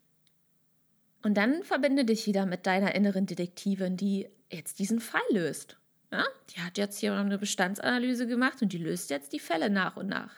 [1.23, 5.77] und dann verbinde dich wieder mit deiner inneren Detektivin, die jetzt diesen Fall löst.
[6.11, 6.25] Ja?
[6.51, 10.07] Die hat jetzt hier eine Bestandsanalyse gemacht und die löst jetzt die Fälle nach und
[10.07, 10.33] nach.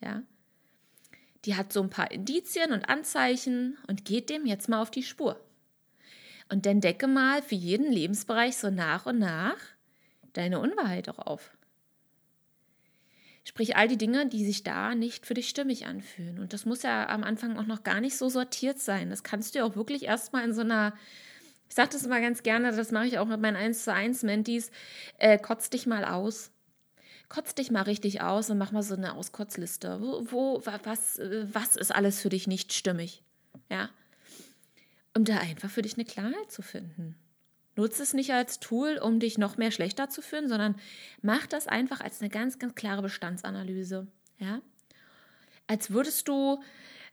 [0.00, 0.22] Ja?
[1.44, 5.02] Die hat so ein paar Indizien und Anzeichen und geht dem jetzt mal auf die
[5.02, 5.40] Spur.
[6.50, 9.56] Und dann decke mal für jeden Lebensbereich so nach und nach
[10.32, 11.50] deine Unwahrheit auch auf.
[13.44, 16.38] Sprich all die Dinge, die sich da nicht für dich stimmig anfühlen.
[16.38, 19.08] Und das muss ja am Anfang auch noch gar nicht so sortiert sein.
[19.08, 20.92] Das kannst du ja auch wirklich erstmal in so einer,
[21.68, 24.22] ich sage das immer ganz gerne, das mache ich auch mit meinen 1 zu 1
[24.22, 24.70] Mentis,
[25.16, 26.50] äh, kotz dich mal aus.
[27.30, 29.98] Kotz dich mal richtig aus und mach mal so eine Auskotzliste.
[30.00, 33.22] Wo, wo was, was ist alles für dich nicht stimmig?
[33.70, 33.88] Ja.
[35.18, 37.16] Um da einfach für dich eine Klarheit zu finden.
[37.74, 40.76] Nutze es nicht als Tool, um dich noch mehr schlechter zu fühlen, sondern
[41.22, 44.06] mach das einfach als eine ganz, ganz klare Bestandsanalyse.
[44.38, 44.60] Ja?
[45.66, 46.62] Als würdest du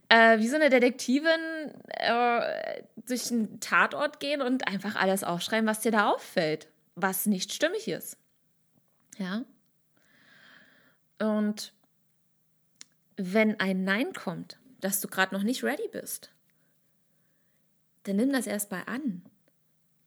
[0.09, 5.79] äh, wie so eine Detektivin äh, durch einen Tatort gehen und einfach alles aufschreiben, was
[5.79, 8.19] dir da auffällt, was nicht stimmig ist.
[9.17, 9.45] Ja.
[11.17, 11.73] Und
[13.17, 16.34] wenn ein Nein kommt, dass du gerade noch nicht ready bist,
[18.05, 19.23] dann nimm das erstmal an.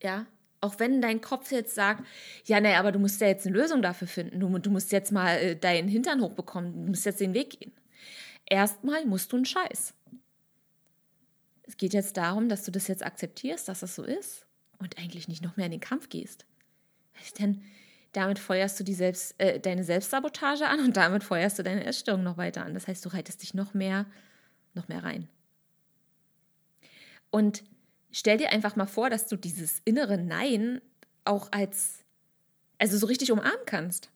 [0.02, 0.26] Ja,
[0.60, 2.04] auch wenn dein Kopf jetzt sagt,
[2.44, 4.40] ja, naja, aber du musst ja jetzt eine Lösung dafür finden.
[4.40, 6.72] Du, du musst jetzt mal äh, deinen Hintern hochbekommen.
[6.72, 7.72] Du musst jetzt den Weg gehen.
[8.46, 9.94] Erstmal musst du einen Scheiß.
[11.62, 14.46] Es geht jetzt darum, dass du das jetzt akzeptierst, dass das so ist
[14.78, 16.46] und eigentlich nicht noch mehr in den Kampf gehst.
[17.38, 17.62] Denn
[18.12, 22.22] damit feuerst du die Selbst, äh, deine Selbstsabotage an und damit feuerst du deine Essstörung
[22.22, 22.74] noch weiter an.
[22.74, 24.06] Das heißt, du reitest dich noch mehr,
[24.74, 25.28] noch mehr rein.
[27.30, 27.62] Und
[28.10, 30.80] stell dir einfach mal vor, dass du dieses innere Nein
[31.24, 32.04] auch als,
[32.78, 34.10] also so richtig umarmen kannst.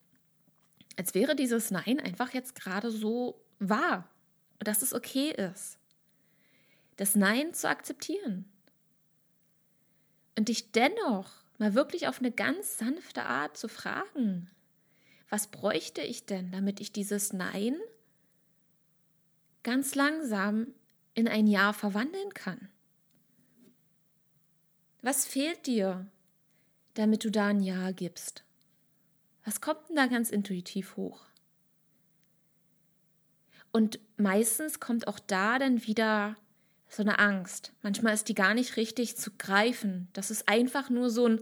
[0.97, 4.09] Als wäre dieses Nein einfach jetzt gerade so wahr
[4.59, 5.79] und dass es okay ist.
[6.97, 8.45] Das Nein zu akzeptieren.
[10.37, 14.51] Und dich dennoch mal wirklich auf eine ganz sanfte Art zu fragen,
[15.29, 17.77] was bräuchte ich denn, damit ich dieses Nein
[19.63, 20.67] ganz langsam
[21.15, 22.69] in ein Ja verwandeln kann?
[25.03, 26.07] Was fehlt dir,
[26.95, 28.45] damit du da ein Ja gibst?
[29.45, 31.25] Was kommt denn da ganz intuitiv hoch?
[33.73, 36.37] Und meistens kommt auch da dann wieder
[36.89, 37.73] so eine Angst.
[37.83, 40.09] Manchmal ist die gar nicht richtig zu greifen.
[40.13, 41.41] Das ist einfach nur so ein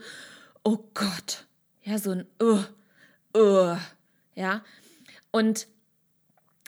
[0.63, 1.47] Oh Gott.
[1.83, 2.63] Ja, so ein Uh,
[3.37, 3.77] Uh.
[4.35, 4.65] Ja.
[5.33, 5.67] Und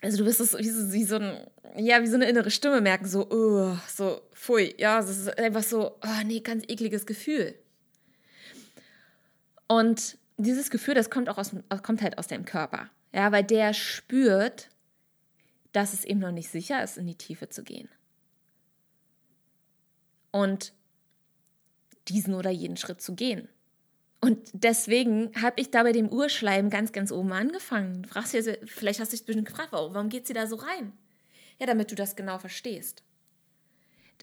[0.03, 1.47] also du wirst es wie so, wie so ein
[1.77, 5.63] ja, wie so eine innere Stimme merken, so, uh, so, pfui, ja, es ist einfach
[5.63, 7.55] so, oh nee, ganz ekliges Gefühl.
[9.69, 11.53] Und dieses Gefühl, das kommt auch aus,
[11.83, 14.69] kommt halt aus deinem Körper, ja, weil der spürt,
[15.73, 17.89] dass es eben noch nicht sicher ist, in die Tiefe zu gehen.
[20.31, 20.73] Und
[22.09, 23.49] diesen oder jeden Schritt zu gehen.
[24.21, 28.03] Und deswegen habe ich da bei dem Urschleim ganz, ganz oben angefangen.
[28.03, 30.93] Du fragst dir, vielleicht hast du dich bestimmt gefragt, warum geht sie da so rein?
[31.59, 33.03] Ja, damit du das genau verstehst.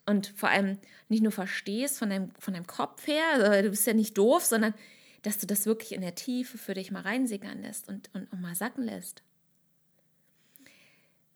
[0.06, 3.94] Und vor allem nicht nur verstehst von deinem, von deinem Kopf her, du bist ja
[3.94, 4.74] nicht doof, sondern
[5.22, 8.42] dass du das wirklich in der Tiefe für dich mal reinsickern lässt und, und, und
[8.42, 9.22] mal sacken lässt.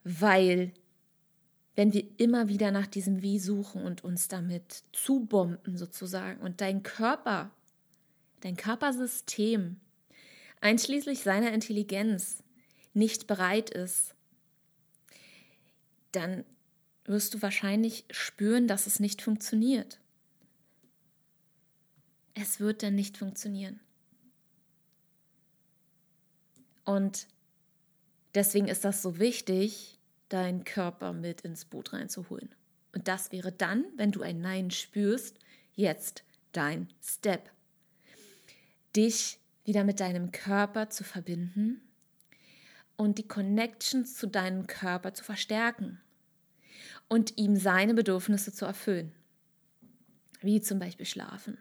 [0.03, 0.73] Weil
[1.75, 6.83] wenn wir immer wieder nach diesem Wie suchen und uns damit zubomben sozusagen und dein
[6.83, 7.51] Körper,
[8.41, 9.77] dein Körpersystem,
[10.61, 12.43] einschließlich seiner Intelligenz,
[12.93, 14.13] nicht bereit ist,
[16.15, 16.45] dann
[17.05, 19.99] wirst du wahrscheinlich spüren, dass es nicht funktioniert.
[22.33, 23.79] Es wird dann nicht funktionieren.
[26.85, 27.27] Und
[28.33, 29.99] deswegen ist das so wichtig,
[30.29, 32.49] deinen Körper mit ins Boot reinzuholen.
[32.93, 35.37] Und das wäre dann, wenn du ein Nein spürst,
[35.73, 37.51] jetzt dein Step.
[38.95, 41.81] Dich wieder mit deinem Körper zu verbinden
[42.97, 45.99] und die Connections zu deinem Körper zu verstärken
[47.07, 49.11] und ihm seine Bedürfnisse zu erfüllen.
[50.41, 51.57] Wie zum Beispiel schlafen,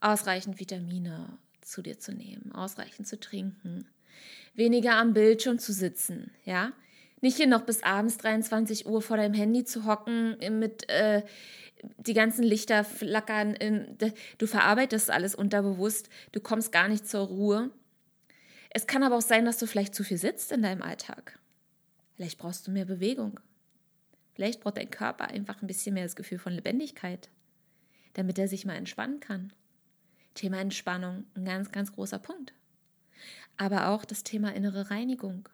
[0.00, 3.86] ausreichend Vitamine zu dir zu nehmen, ausreichend zu trinken,
[4.54, 6.72] weniger am Bildschirm zu sitzen, ja,
[7.22, 11.22] nicht hier noch bis abends 23 Uhr vor deinem Handy zu hocken mit äh,
[11.98, 13.54] die ganzen Lichter flackern.
[13.54, 13.96] In,
[14.38, 16.08] du verarbeitest alles unterbewusst.
[16.32, 17.70] Du kommst gar nicht zur Ruhe.
[18.74, 21.38] Es kann aber auch sein, dass du vielleicht zu viel sitzt in deinem Alltag.
[22.14, 23.38] Vielleicht brauchst du mehr Bewegung.
[24.34, 27.28] Vielleicht braucht dein Körper einfach ein bisschen mehr das Gefühl von Lebendigkeit,
[28.14, 29.52] damit er sich mal entspannen kann.
[30.34, 32.54] Thema Entspannung, ein ganz, ganz großer Punkt.
[33.58, 35.48] Aber auch das Thema innere Reinigung.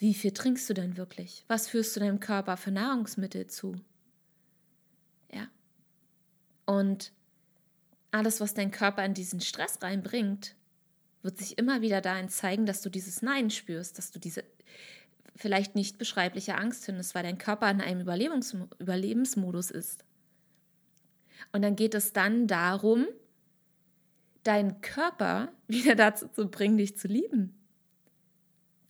[0.00, 1.44] Wie viel trinkst du denn wirklich?
[1.46, 3.76] Was führst du deinem Körper für Nahrungsmittel zu?
[5.32, 5.46] Ja.
[6.66, 7.12] Und
[8.10, 10.56] alles, was dein Körper in diesen Stress reinbringt,
[11.22, 14.44] wird sich immer wieder dahin zeigen, dass du dieses Nein spürst, dass du diese
[15.36, 20.04] vielleicht nicht beschreibliche Angst findest, weil dein Körper in einem Überlebens Überlebensmodus ist.
[21.52, 23.06] Und dann geht es dann darum,
[24.42, 27.58] deinen Körper wieder dazu zu bringen, dich zu lieben.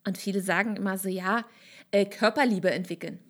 [0.04, 1.44] Und viele sagen immer so, ja,
[1.92, 3.20] äh, Körperliebe entwickeln.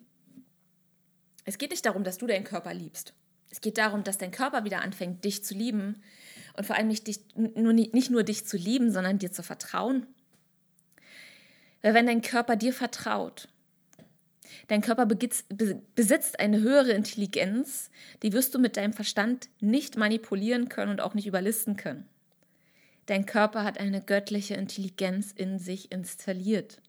[1.45, 3.13] Es geht nicht darum, dass du deinen Körper liebst.
[3.51, 6.01] Es geht darum, dass dein Körper wieder anfängt, dich zu lieben.
[6.55, 10.05] Und vor allem nicht, dich, nur, nicht nur dich zu lieben, sondern dir zu vertrauen.
[11.81, 13.49] Weil wenn dein Körper dir vertraut,
[14.67, 17.89] Dein Körper besitzt eine höhere Intelligenz,
[18.21, 22.07] die wirst du mit deinem Verstand nicht manipulieren können und auch nicht überlisten können.
[23.05, 26.81] Dein Körper hat eine göttliche Intelligenz in sich installiert,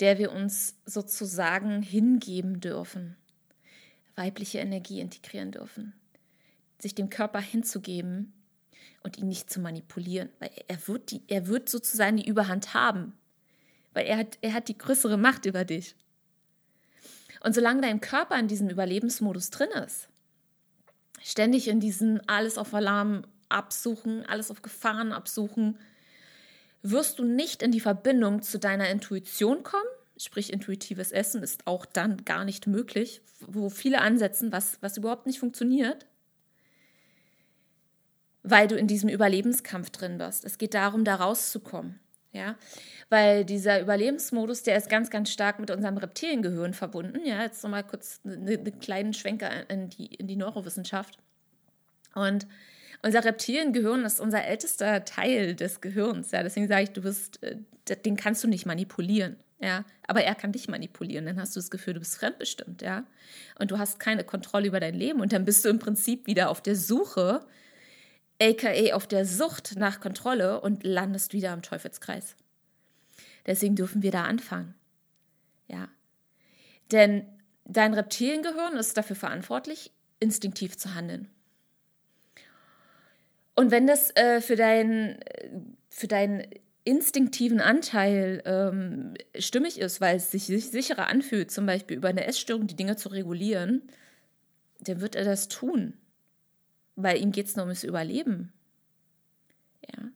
[0.00, 3.16] der wir uns sozusagen hingeben dürfen,
[4.14, 5.94] weibliche Energie integrieren dürfen,
[6.80, 8.32] sich dem Körper hinzugeben
[9.02, 13.12] und ihn nicht zu manipulieren, weil er wird, die, er wird sozusagen die Überhand haben,
[13.94, 15.94] weil er hat, er hat die größere Macht über dich.
[17.40, 20.08] Und solange dein Körper in diesem Überlebensmodus drin ist,
[21.22, 25.78] ständig in diesem alles auf Alarm absuchen, alles auf Gefahren absuchen,
[26.82, 29.84] wirst du nicht in die Verbindung zu deiner Intuition kommen.
[30.16, 35.26] Sprich, intuitives Essen ist auch dann gar nicht möglich, wo viele ansetzen, was, was überhaupt
[35.26, 36.06] nicht funktioniert,
[38.42, 40.44] weil du in diesem Überlebenskampf drin wirst.
[40.44, 42.00] Es geht darum, da rauszukommen.
[42.32, 42.56] Ja,
[43.08, 47.20] weil dieser Überlebensmodus, der ist ganz, ganz stark mit unserem Reptiliengehirn verbunden.
[47.24, 51.18] Ja, jetzt nochmal kurz einen eine kleinen Schwenker in die, in die Neurowissenschaft.
[52.14, 52.46] Und
[53.02, 56.30] unser Reptiliengehirn ist unser ältester Teil des Gehirns.
[56.32, 57.56] Ja, deswegen sage ich, du bist, äh,
[58.04, 59.36] den kannst du nicht manipulieren.
[59.60, 61.26] Ja, aber er kann dich manipulieren.
[61.26, 62.82] Dann hast du das Gefühl, du bist fremdbestimmt.
[62.82, 63.04] Ja,
[63.58, 65.20] und du hast keine Kontrolle über dein Leben.
[65.20, 67.40] Und dann bist du im Prinzip wieder auf der Suche
[68.40, 72.36] aka auf der Sucht nach Kontrolle und landest wieder im Teufelskreis.
[73.46, 74.74] Deswegen dürfen wir da anfangen.
[75.66, 75.88] Ja.
[76.92, 77.26] Denn
[77.64, 81.28] dein Reptiliengehirn ist dafür verantwortlich, instinktiv zu handeln.
[83.54, 85.18] Und wenn das äh, für, dein,
[85.90, 86.46] für deinen
[86.84, 92.66] instinktiven Anteil ähm, stimmig ist, weil es sich sicherer anfühlt, zum Beispiel über eine Essstörung
[92.66, 93.82] die Dinge zu regulieren,
[94.80, 95.94] dann wird er das tun
[97.02, 98.52] weil ihm geht es nur ums Überleben.
[99.88, 100.08] Ja.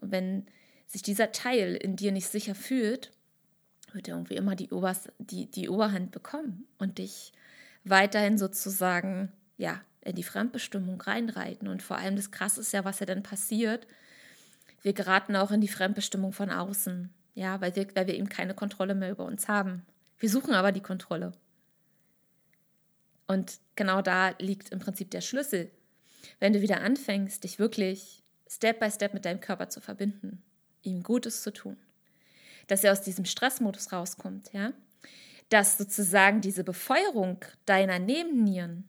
[0.00, 0.46] Und wenn
[0.86, 3.12] sich dieser Teil in dir nicht sicher fühlt,
[3.92, 7.32] wird er irgendwie immer die, Obers die, die Oberhand bekommen und dich
[7.84, 11.68] weiterhin sozusagen, ja, in die Fremdbestimmung reinreiten.
[11.68, 13.86] Und vor allem das Krasse ist ja, was ja dann passiert.
[14.80, 18.54] Wir geraten auch in die Fremdbestimmung von außen, ja, weil wir, weil wir eben keine
[18.54, 19.84] Kontrolle mehr über uns haben.
[20.18, 21.32] Wir suchen aber die Kontrolle.
[23.26, 25.70] Und genau da liegt im Prinzip der Schlüssel.
[26.38, 30.42] Wenn du wieder anfängst, dich wirklich Step by Step mit deinem Körper zu verbinden,
[30.82, 31.76] ihm Gutes zu tun,
[32.68, 34.72] dass er aus diesem Stressmodus rauskommt, ja,
[35.48, 38.88] dass sozusagen diese Befeuerung deiner Nebennieren,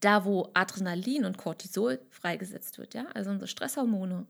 [0.00, 4.26] da wo Adrenalin und Cortisol freigesetzt wird, ja, also unsere Stresshormone,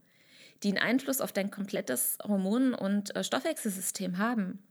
[0.62, 4.62] die einen Einfluss auf dein komplettes Hormon- und äh, Stoffwechselsystem haben,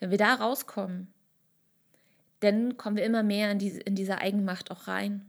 [0.00, 1.12] wenn wir da rauskommen,
[2.42, 5.24] dann kommen wir immer mehr in, die, in diese Eigenmacht auch rein.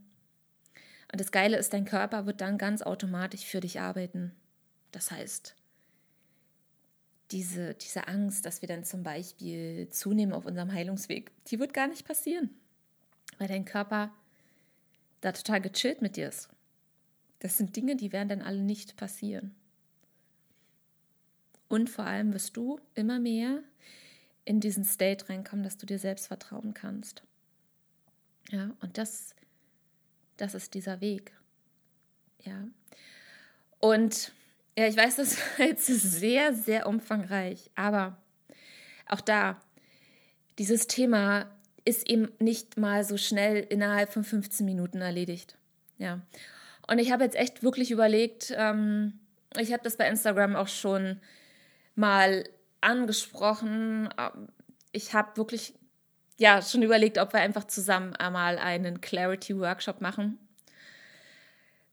[1.12, 4.32] Und das Geile ist, dein Körper wird dann ganz automatisch für dich arbeiten.
[4.92, 5.56] Das heißt,
[7.32, 11.88] diese, diese Angst, dass wir dann zum Beispiel zunehmen auf unserem Heilungsweg, die wird gar
[11.88, 12.50] nicht passieren,
[13.38, 14.12] weil dein Körper
[15.22, 16.50] da total gechillt mit dir ist.
[17.40, 19.54] Das sind Dinge, die werden dann alle nicht passieren.
[21.68, 23.60] Und vor allem wirst du immer mehr
[24.46, 27.24] in diesen State reinkommen, dass du dir selbst vertrauen kannst.
[28.50, 29.36] Ja, und das,
[30.38, 31.32] das ist dieser Weg.
[32.42, 32.68] Ja.
[33.80, 34.34] Und
[34.78, 38.18] ja, ich weiß, das ist jetzt sehr, sehr umfangreich, aber
[39.08, 39.62] auch da,
[40.58, 41.50] dieses Thema
[41.86, 45.58] ist eben nicht mal so schnell innerhalb von 15 Minuten erledigt.
[45.98, 46.22] Ja.
[46.88, 49.20] Und ich habe jetzt echt wirklich überlegt, ähm,
[49.58, 51.20] ich habe das bei Instagram auch schon
[51.96, 52.44] mal
[52.84, 54.10] angesprochen.
[54.18, 54.48] Ähm,
[54.92, 55.74] ich habe wirklich
[56.38, 60.38] ja schon überlegt, ob wir einfach zusammen einmal einen Clarity Workshop machen.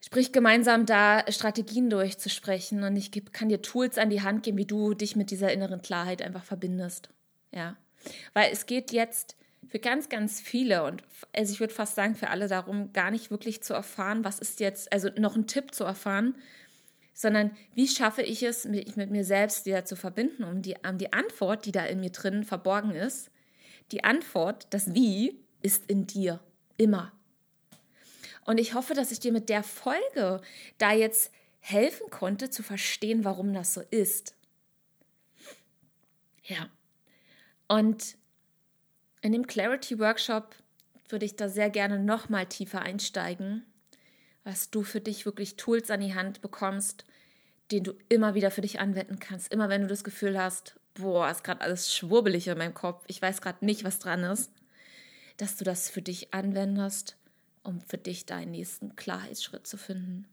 [0.03, 4.65] Sprich gemeinsam da Strategien durchzusprechen und ich kann dir Tools an die Hand geben, wie
[4.65, 7.11] du dich mit dieser inneren Klarheit einfach verbindest.
[7.53, 7.77] Ja.
[8.33, 9.37] Weil es geht jetzt
[9.69, 11.03] für ganz, ganz viele und
[11.37, 14.59] also ich würde fast sagen für alle darum, gar nicht wirklich zu erfahren, was ist
[14.61, 16.35] jetzt, also noch ein Tipp zu erfahren,
[17.21, 20.97] sondern wie schaffe ich es, mich mit mir selbst wieder zu verbinden, um die, um
[20.97, 23.31] die Antwort, die da in mir drin verborgen ist,
[23.93, 26.41] die Antwort, das Wie, ist in dir,
[26.79, 27.13] immer.
[28.47, 30.41] Und ich hoffe, dass ich dir mit der Folge
[30.79, 34.35] da jetzt helfen konnte, zu verstehen, warum das so ist.
[36.45, 36.71] Ja.
[37.69, 38.17] Und
[39.21, 40.57] in dem Clarity Workshop
[41.11, 43.67] würde ich da sehr gerne noch mal tiefer einsteigen,
[44.43, 47.05] was du für dich wirklich Tools an die Hand bekommst,
[47.71, 49.53] den du immer wieder für dich anwenden kannst.
[49.53, 53.21] Immer wenn du das Gefühl hast, boah, ist gerade alles schwurbelig in meinem Kopf, ich
[53.21, 54.53] weiß gerade nicht, was dran ist,
[55.37, 57.17] dass du das für dich anwendest,
[57.63, 60.27] um für dich deinen nächsten Klarheitsschritt zu finden.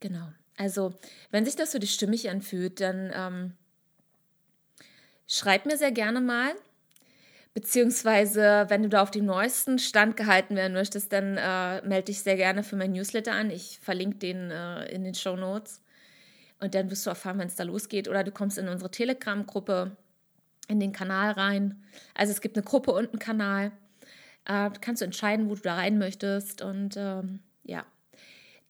[0.00, 0.32] Genau.
[0.56, 0.94] Also,
[1.30, 3.52] wenn sich das für dich stimmig anfühlt, dann ähm,
[5.26, 6.54] schreib mir sehr gerne mal.
[7.52, 12.22] Beziehungsweise, wenn du da auf dem neuesten Stand gehalten werden möchtest, dann äh, melde dich
[12.22, 13.50] sehr gerne für mein Newsletter an.
[13.50, 15.82] Ich verlinke den äh, in den Show Notes.
[16.60, 18.08] Und dann wirst du erfahren, wenn es da losgeht.
[18.08, 19.96] Oder du kommst in unsere Telegram-Gruppe,
[20.68, 21.82] in den Kanal rein.
[22.14, 23.72] Also es gibt eine Gruppe und einen Kanal.
[24.44, 26.62] Äh, kannst du entscheiden, wo du da rein möchtest.
[26.62, 27.84] Und ähm, ja,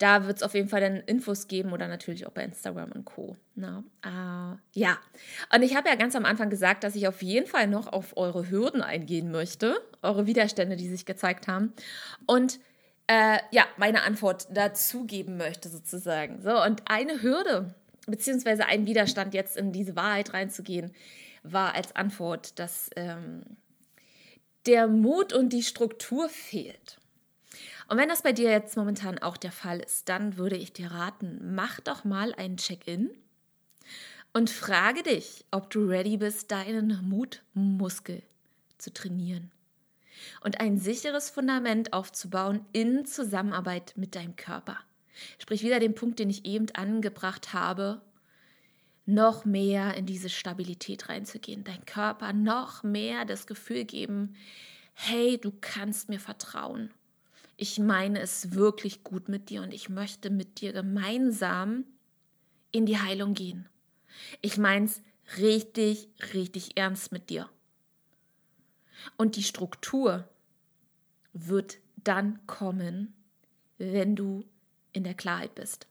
[0.01, 3.05] da wird es auf jeden Fall dann Infos geben oder natürlich auch bei Instagram und
[3.05, 3.37] Co.
[3.55, 4.99] Na, uh, ja,
[5.55, 8.17] und ich habe ja ganz am Anfang gesagt, dass ich auf jeden Fall noch auf
[8.17, 11.75] eure Hürden eingehen möchte, eure Widerstände, die sich gezeigt haben.
[12.27, 12.61] Und
[13.09, 16.41] äh, ja, meine Antwort dazu geben möchte sozusagen.
[16.41, 17.75] So, und eine Hürde,
[18.11, 20.93] beziehungsweise ein Widerstand, jetzt in diese Wahrheit reinzugehen,
[21.43, 23.43] war als Antwort, dass ähm,
[24.67, 26.99] der Mut und die Struktur fehlt.
[27.89, 30.93] Und wenn das bei dir jetzt momentan auch der Fall ist, dann würde ich dir
[30.93, 33.11] raten, mach doch mal einen Check-in
[34.33, 38.23] und frage dich, ob du ready bist, deinen Mutmuskel
[38.79, 39.51] zu trainieren
[40.43, 44.79] und ein sicheres Fundament aufzubauen in Zusammenarbeit mit deinem Körper.
[45.39, 48.01] Sprich wieder den Punkt, den ich eben angebracht habe,
[49.07, 54.37] noch mehr in diese Stabilität reinzugehen, dein Körper noch mehr das Gefühl geben,
[54.95, 56.91] hey, du kannst mir vertrauen
[57.61, 61.85] ich meine es wirklich gut mit dir und ich möchte mit dir gemeinsam
[62.73, 63.69] in die Heilung gehen.
[64.41, 65.03] Ich meine es
[65.37, 67.51] richtig, richtig ernst mit dir.
[69.19, 70.27] Und die Struktur
[71.35, 73.13] wird dann kommen,
[73.77, 74.47] wenn du
[74.93, 75.87] in der Klarheit bist.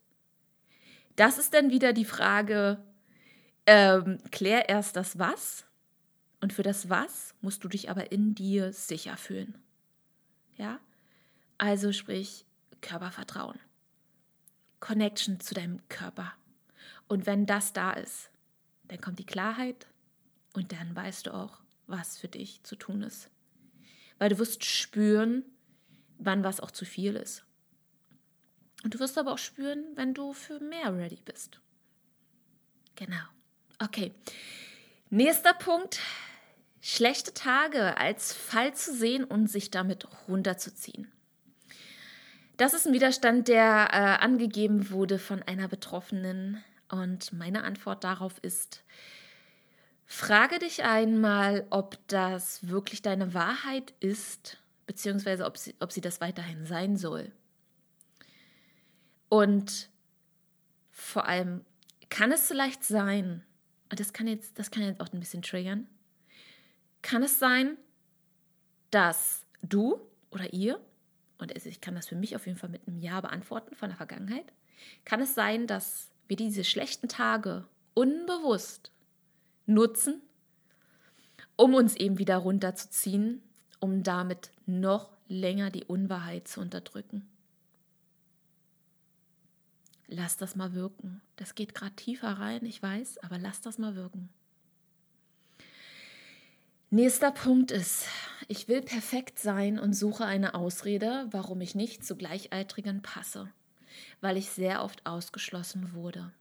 [1.15, 2.83] Das ist dann wieder die Frage,
[3.65, 5.65] ähm, klär erst das Was
[6.41, 9.57] und für das Was musst du dich aber in dir sicher fühlen.
[10.55, 10.79] Ja?
[11.57, 12.45] Also sprich
[12.81, 13.59] Körpervertrauen.
[14.79, 16.33] Connection zu deinem Körper.
[17.07, 18.29] Und wenn das da ist,
[18.87, 19.87] dann kommt die Klarheit
[20.53, 23.29] und dann weißt du auch, was für dich zu tun ist.
[24.17, 25.43] Weil du wirst spüren,
[26.17, 27.43] wann was auch zu viel ist.
[28.83, 31.59] Und du wirst aber auch spüren, wenn du für mehr ready bist.
[32.95, 33.23] Genau.
[33.79, 34.13] Okay.
[35.09, 35.99] Nächster Punkt.
[36.81, 41.11] Schlechte Tage als Fall zu sehen und sich damit runterzuziehen.
[42.55, 46.63] Das ist ein Widerstand, der äh, angegeben wurde von einer Betroffenen.
[46.89, 48.83] Und meine Antwort darauf ist,
[50.05, 54.57] frage dich einmal, ob das wirklich deine Wahrheit ist,
[54.87, 57.31] beziehungsweise ob sie, ob sie das weiterhin sein soll.
[59.29, 59.89] Und
[60.91, 61.63] vor allem,
[62.09, 63.43] kann es vielleicht sein,
[63.91, 65.87] und das kann jetzt, das kann jetzt auch ein bisschen triggern,
[67.01, 67.77] kann es sein,
[68.91, 70.01] dass du
[70.31, 70.79] oder ihr
[71.37, 73.97] und ich kann das für mich auf jeden Fall mit einem Ja beantworten von der
[73.97, 74.51] Vergangenheit,
[75.05, 78.91] kann es sein, dass wir diese schlechten Tage unbewusst
[79.65, 80.21] nutzen,
[81.55, 83.41] um uns eben wieder runterzuziehen,
[83.79, 87.27] um damit noch länger die Unwahrheit zu unterdrücken.
[90.11, 91.21] Lass das mal wirken.
[91.35, 94.29] Das geht gerade tiefer rein, ich weiß, aber lass das mal wirken.
[96.89, 98.07] Nächster Punkt ist,
[98.47, 103.53] ich will perfekt sein und suche eine Ausrede, warum ich nicht zu Gleichaltrigen passe,
[104.21, 106.33] weil ich sehr oft ausgeschlossen wurde.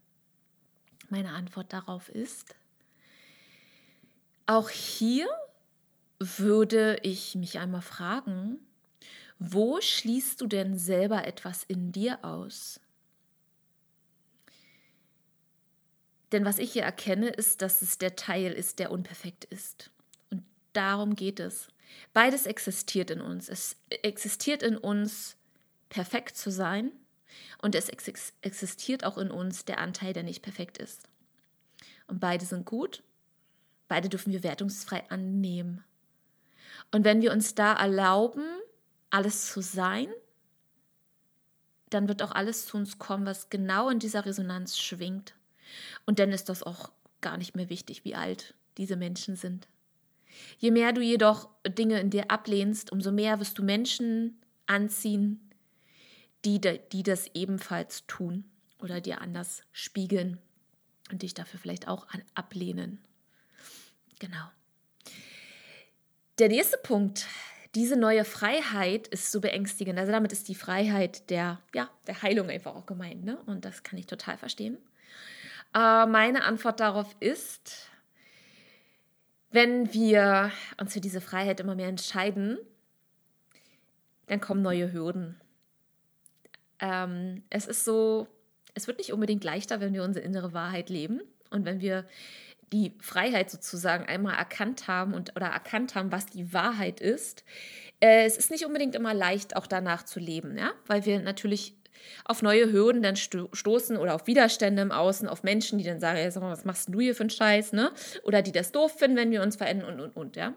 [1.11, 2.55] Meine Antwort darauf ist,
[4.47, 5.29] auch hier
[6.19, 8.57] würde ich mich einmal fragen,
[9.39, 12.81] wo schließt du denn selber etwas in dir aus?
[16.33, 19.91] Denn was ich hier erkenne, ist, dass es der Teil ist, der unperfekt ist
[20.79, 21.69] darum geht es.
[22.13, 23.49] Beides existiert in uns.
[23.49, 25.37] Es existiert in uns,
[25.89, 26.93] perfekt zu sein
[27.63, 31.09] und es existiert auch in uns der Anteil, der nicht perfekt ist.
[32.07, 33.03] Und beide sind gut.
[33.89, 35.83] Beide dürfen wir wertungsfrei annehmen.
[36.93, 38.45] Und wenn wir uns da erlauben,
[39.11, 40.09] alles zu sein,
[41.91, 45.35] dann wird auch alles zu uns kommen, was genau in dieser Resonanz schwingt.
[46.07, 46.91] Und dann ist das auch
[47.21, 49.69] gar nicht mehr wichtig, wie alt diese Menschen sind.
[50.59, 55.41] Je mehr du jedoch Dinge in dir ablehnst, umso mehr wirst du Menschen anziehen,
[56.45, 58.45] die, die das ebenfalls tun
[58.81, 60.39] oder dir anders spiegeln
[61.11, 62.99] und dich dafür vielleicht auch ablehnen.
[64.19, 64.45] Genau.
[66.39, 67.27] Der nächste Punkt,
[67.75, 69.99] diese neue Freiheit ist so beängstigend.
[69.99, 73.25] Also damit ist die Freiheit der, ja, der Heilung einfach auch gemeint.
[73.25, 73.39] Ne?
[73.47, 74.79] Und das kann ich total verstehen.
[75.75, 77.91] Äh, meine Antwort darauf ist,
[79.51, 80.51] wenn wir
[80.81, 82.59] uns für diese Freiheit immer mehr entscheiden,
[84.27, 85.41] dann kommen neue Hürden.
[86.81, 88.29] Ähm, es ist so,
[88.75, 92.07] es wird nicht unbedingt leichter, wenn wir unsere innere Wahrheit leben und wenn wir
[92.73, 97.45] die Freiheit sozusagen einmal erkannt haben und oder erkannt haben, was die Wahrheit ist.
[98.01, 101.78] Äh, es ist nicht unbedingt immer leicht, auch danach zu leben, ja, weil wir natürlich
[102.25, 106.01] auf neue Hürden dann sto stoßen oder auf Widerstände im Außen, auf Menschen, die dann
[106.01, 107.93] sagen, ja, sag mal, was machst du hier für einen Scheiß, ne?
[108.23, 110.55] Oder die das doof finden, wenn wir uns verändern und, und, und, ja.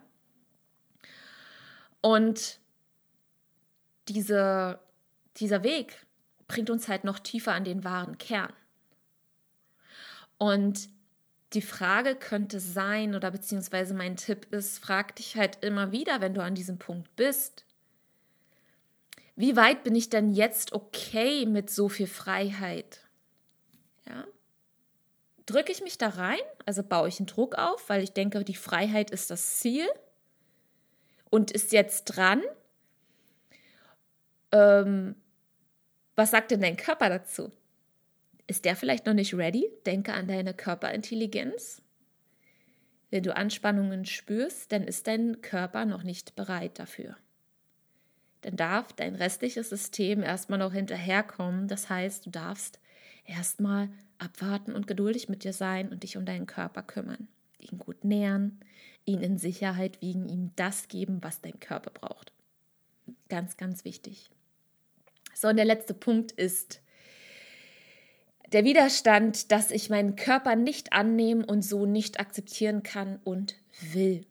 [2.02, 2.60] Und
[4.08, 4.80] diese,
[5.38, 6.06] dieser Weg
[6.48, 8.54] bringt uns halt noch tiefer an den wahren Kern.
[10.38, 10.90] Und
[11.54, 16.34] die Frage könnte sein, oder beziehungsweise mein Tipp ist, frag dich halt immer wieder, wenn
[16.34, 17.66] du an diesem Punkt bist,
[19.36, 23.02] wie weit bin ich denn jetzt okay mit so viel Freiheit?
[24.08, 24.26] Ja?
[25.46, 28.56] Drücke ich mich da rein, also baue ich einen Druck auf, weil ich denke, die
[28.56, 29.88] Freiheit ist das Ziel
[31.30, 32.42] und ist jetzt dran.
[34.52, 35.16] Ähm,
[36.16, 37.52] was sagt denn dein Körper dazu?
[38.48, 39.72] Ist der vielleicht noch nicht ready?
[39.86, 41.82] Denke an deine Körperintelligenz.
[43.10, 47.16] Wenn du Anspannungen spürst, dann ist dein Körper noch nicht bereit dafür.
[48.42, 51.68] Dann darf dein restliches System erstmal noch hinterherkommen.
[51.68, 52.80] Das heißt, du darfst
[53.26, 57.28] erstmal abwarten und geduldig mit dir sein und dich um deinen Körper kümmern.
[57.60, 58.60] Ihn gut nähren,
[59.06, 62.32] ihn in Sicherheit wiegen, ihm das geben, was dein Körper braucht.
[63.30, 64.32] Ganz, ganz wichtig.
[65.34, 66.82] So, und der letzte Punkt ist
[68.52, 73.56] der Widerstand, dass ich meinen Körper nicht annehmen und so nicht akzeptieren kann und
[73.94, 74.26] will.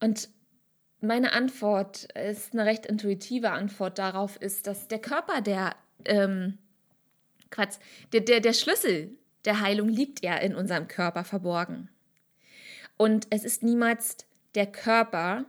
[0.00, 0.28] Und
[1.00, 6.58] meine Antwort ist eine recht intuitive Antwort darauf, ist, dass der Körper der, ähm,
[7.50, 7.76] Quatsch,
[8.12, 9.10] der, der, der Schlüssel
[9.44, 11.88] der Heilung liegt ja in unserem Körper verborgen.
[12.96, 14.16] Und es ist niemals
[14.54, 15.44] der Körper,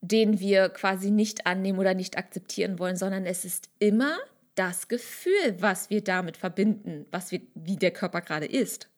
[0.00, 4.18] den wir quasi nicht annehmen oder nicht akzeptieren wollen, sondern es ist immer
[4.54, 8.88] das Gefühl, was wir damit verbinden, was wir, wie der Körper gerade ist.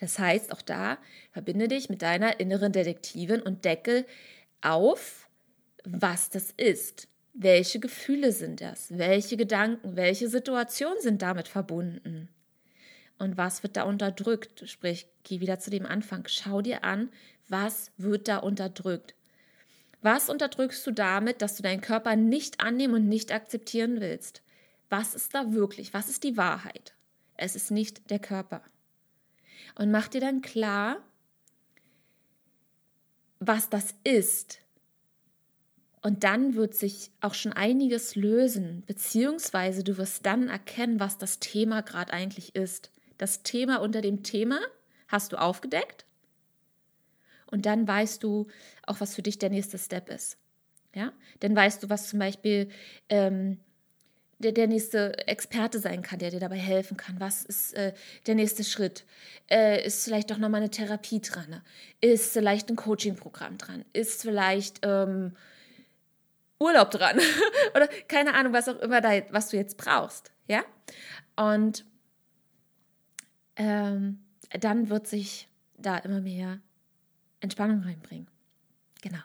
[0.00, 0.98] Das heißt, auch da
[1.32, 4.04] verbinde dich mit deiner inneren Detektivin und decke
[4.60, 5.28] auf,
[5.84, 7.08] was das ist.
[7.32, 8.96] Welche Gefühle sind das?
[8.96, 12.28] Welche Gedanken, welche Situationen sind damit verbunden?
[13.18, 14.68] Und was wird da unterdrückt?
[14.68, 16.24] Sprich, geh wieder zu dem Anfang.
[16.26, 17.10] Schau dir an,
[17.48, 19.14] was wird da unterdrückt?
[20.00, 24.42] Was unterdrückst du damit, dass du deinen Körper nicht annehmen und nicht akzeptieren willst?
[24.90, 25.94] Was ist da wirklich?
[25.94, 26.94] Was ist die Wahrheit?
[27.36, 28.62] Es ist nicht der Körper.
[29.74, 31.02] Und mach dir dann klar,
[33.40, 34.60] was das ist.
[36.02, 41.40] Und dann wird sich auch schon einiges lösen, beziehungsweise du wirst dann erkennen, was das
[41.40, 42.90] Thema gerade eigentlich ist.
[43.16, 44.60] Das Thema unter dem Thema
[45.08, 46.04] hast du aufgedeckt
[47.46, 48.48] und dann weißt du
[48.86, 50.36] auch, was für dich der nächste Step ist.
[50.94, 52.68] Ja, dann weißt du, was zum Beispiel
[53.08, 53.58] ähm,
[54.38, 57.20] der, der nächste Experte sein kann, der dir dabei helfen kann.
[57.20, 57.92] Was ist äh,
[58.26, 59.04] der nächste Schritt?
[59.50, 61.48] Äh, ist vielleicht doch nochmal eine Therapie dran?
[61.48, 61.62] Ne?
[62.00, 63.84] Ist vielleicht ein Coaching-Programm dran?
[63.92, 65.32] Ist vielleicht ähm,
[66.58, 67.18] Urlaub dran?
[67.74, 70.32] Oder keine Ahnung, was auch immer da, was du jetzt brauchst.
[70.48, 70.62] Ja?
[71.36, 71.84] Und
[73.56, 74.20] ähm,
[74.60, 76.60] dann wird sich da immer mehr
[77.40, 78.28] Entspannung reinbringen.
[79.02, 79.18] Genau.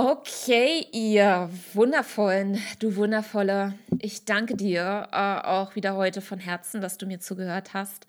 [0.00, 6.98] Okay, ihr wundervollen, du wundervolle, ich danke dir äh, auch wieder heute von Herzen, dass
[6.98, 8.06] du mir zugehört hast.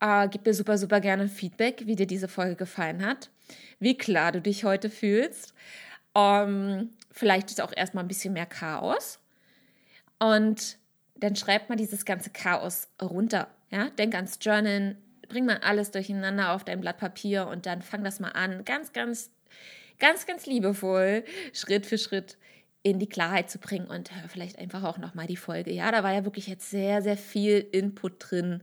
[0.00, 3.30] Äh, gib mir super, super gerne Feedback, wie dir diese Folge gefallen hat,
[3.78, 5.54] wie klar du dich heute fühlst.
[6.16, 9.20] Ähm, vielleicht ist auch erstmal ein bisschen mehr Chaos.
[10.18, 10.76] Und
[11.14, 13.46] dann schreib mal dieses ganze Chaos runter.
[13.70, 13.90] Ja?
[13.90, 14.98] Denk ans Journalen,
[15.28, 18.92] bring mal alles durcheinander auf dein Blatt Papier und dann fang das mal an, ganz,
[18.92, 19.30] ganz,
[19.98, 22.36] ganz, ganz liebevoll, Schritt für Schritt
[22.82, 25.72] in die Klarheit zu bringen und hör vielleicht einfach auch nochmal die Folge.
[25.72, 28.62] Ja, da war ja wirklich jetzt sehr, sehr viel Input drin.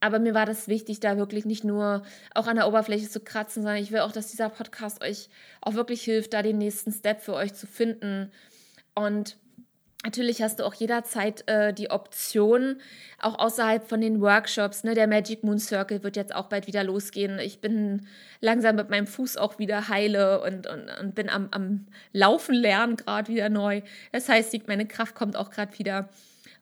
[0.00, 2.02] Aber mir war das wichtig, da wirklich nicht nur
[2.34, 5.28] auch an der Oberfläche zu kratzen, sondern ich will auch, dass dieser Podcast euch
[5.60, 8.30] auch wirklich hilft, da den nächsten Step für euch zu finden.
[8.94, 9.38] Und
[10.06, 12.76] Natürlich hast du auch jederzeit äh, die Option,
[13.18, 16.84] auch außerhalb von den Workshops, ne, der Magic Moon Circle wird jetzt auch bald wieder
[16.84, 17.40] losgehen.
[17.40, 18.06] Ich bin
[18.40, 22.94] langsam mit meinem Fuß auch wieder heile und, und, und bin am, am Laufen lernen
[22.94, 23.82] gerade wieder neu.
[24.12, 26.08] Das heißt, meine Kraft kommt auch gerade wieder.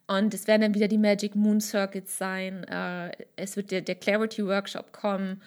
[0.07, 2.63] Und es werden dann wieder die Magic Moon Circuits sein.
[2.63, 5.39] Äh, es wird der, der Clarity Workshop kommen.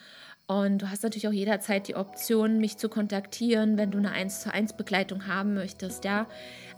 [0.49, 4.41] Und du hast natürlich auch jederzeit die Option, mich zu kontaktieren, wenn du eine 1
[4.41, 6.25] zu 1 Begleitung haben möchtest, ja.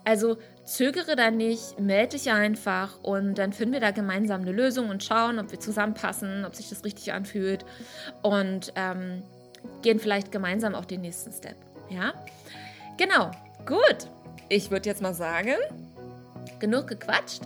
[0.03, 4.89] Also zögere da nicht, melde dich einfach und dann finden wir da gemeinsam eine Lösung
[4.89, 7.65] und schauen, ob wir zusammenpassen, ob sich das richtig anfühlt
[8.21, 9.21] und ähm,
[9.81, 11.55] gehen vielleicht gemeinsam auch den nächsten Step.
[11.89, 12.13] Ja,
[12.97, 13.31] genau,
[13.65, 14.07] gut.
[14.49, 15.55] Ich würde jetzt mal sagen,
[16.59, 17.41] genug gequatscht.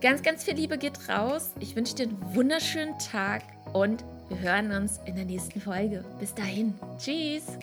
[0.00, 1.52] Ganz, ganz viel Liebe geht raus.
[1.58, 3.42] Ich wünsche dir einen wunderschönen Tag
[3.72, 6.04] und wir hören uns in der nächsten Folge.
[6.18, 6.74] Bis dahin.
[6.98, 7.58] Tschüss.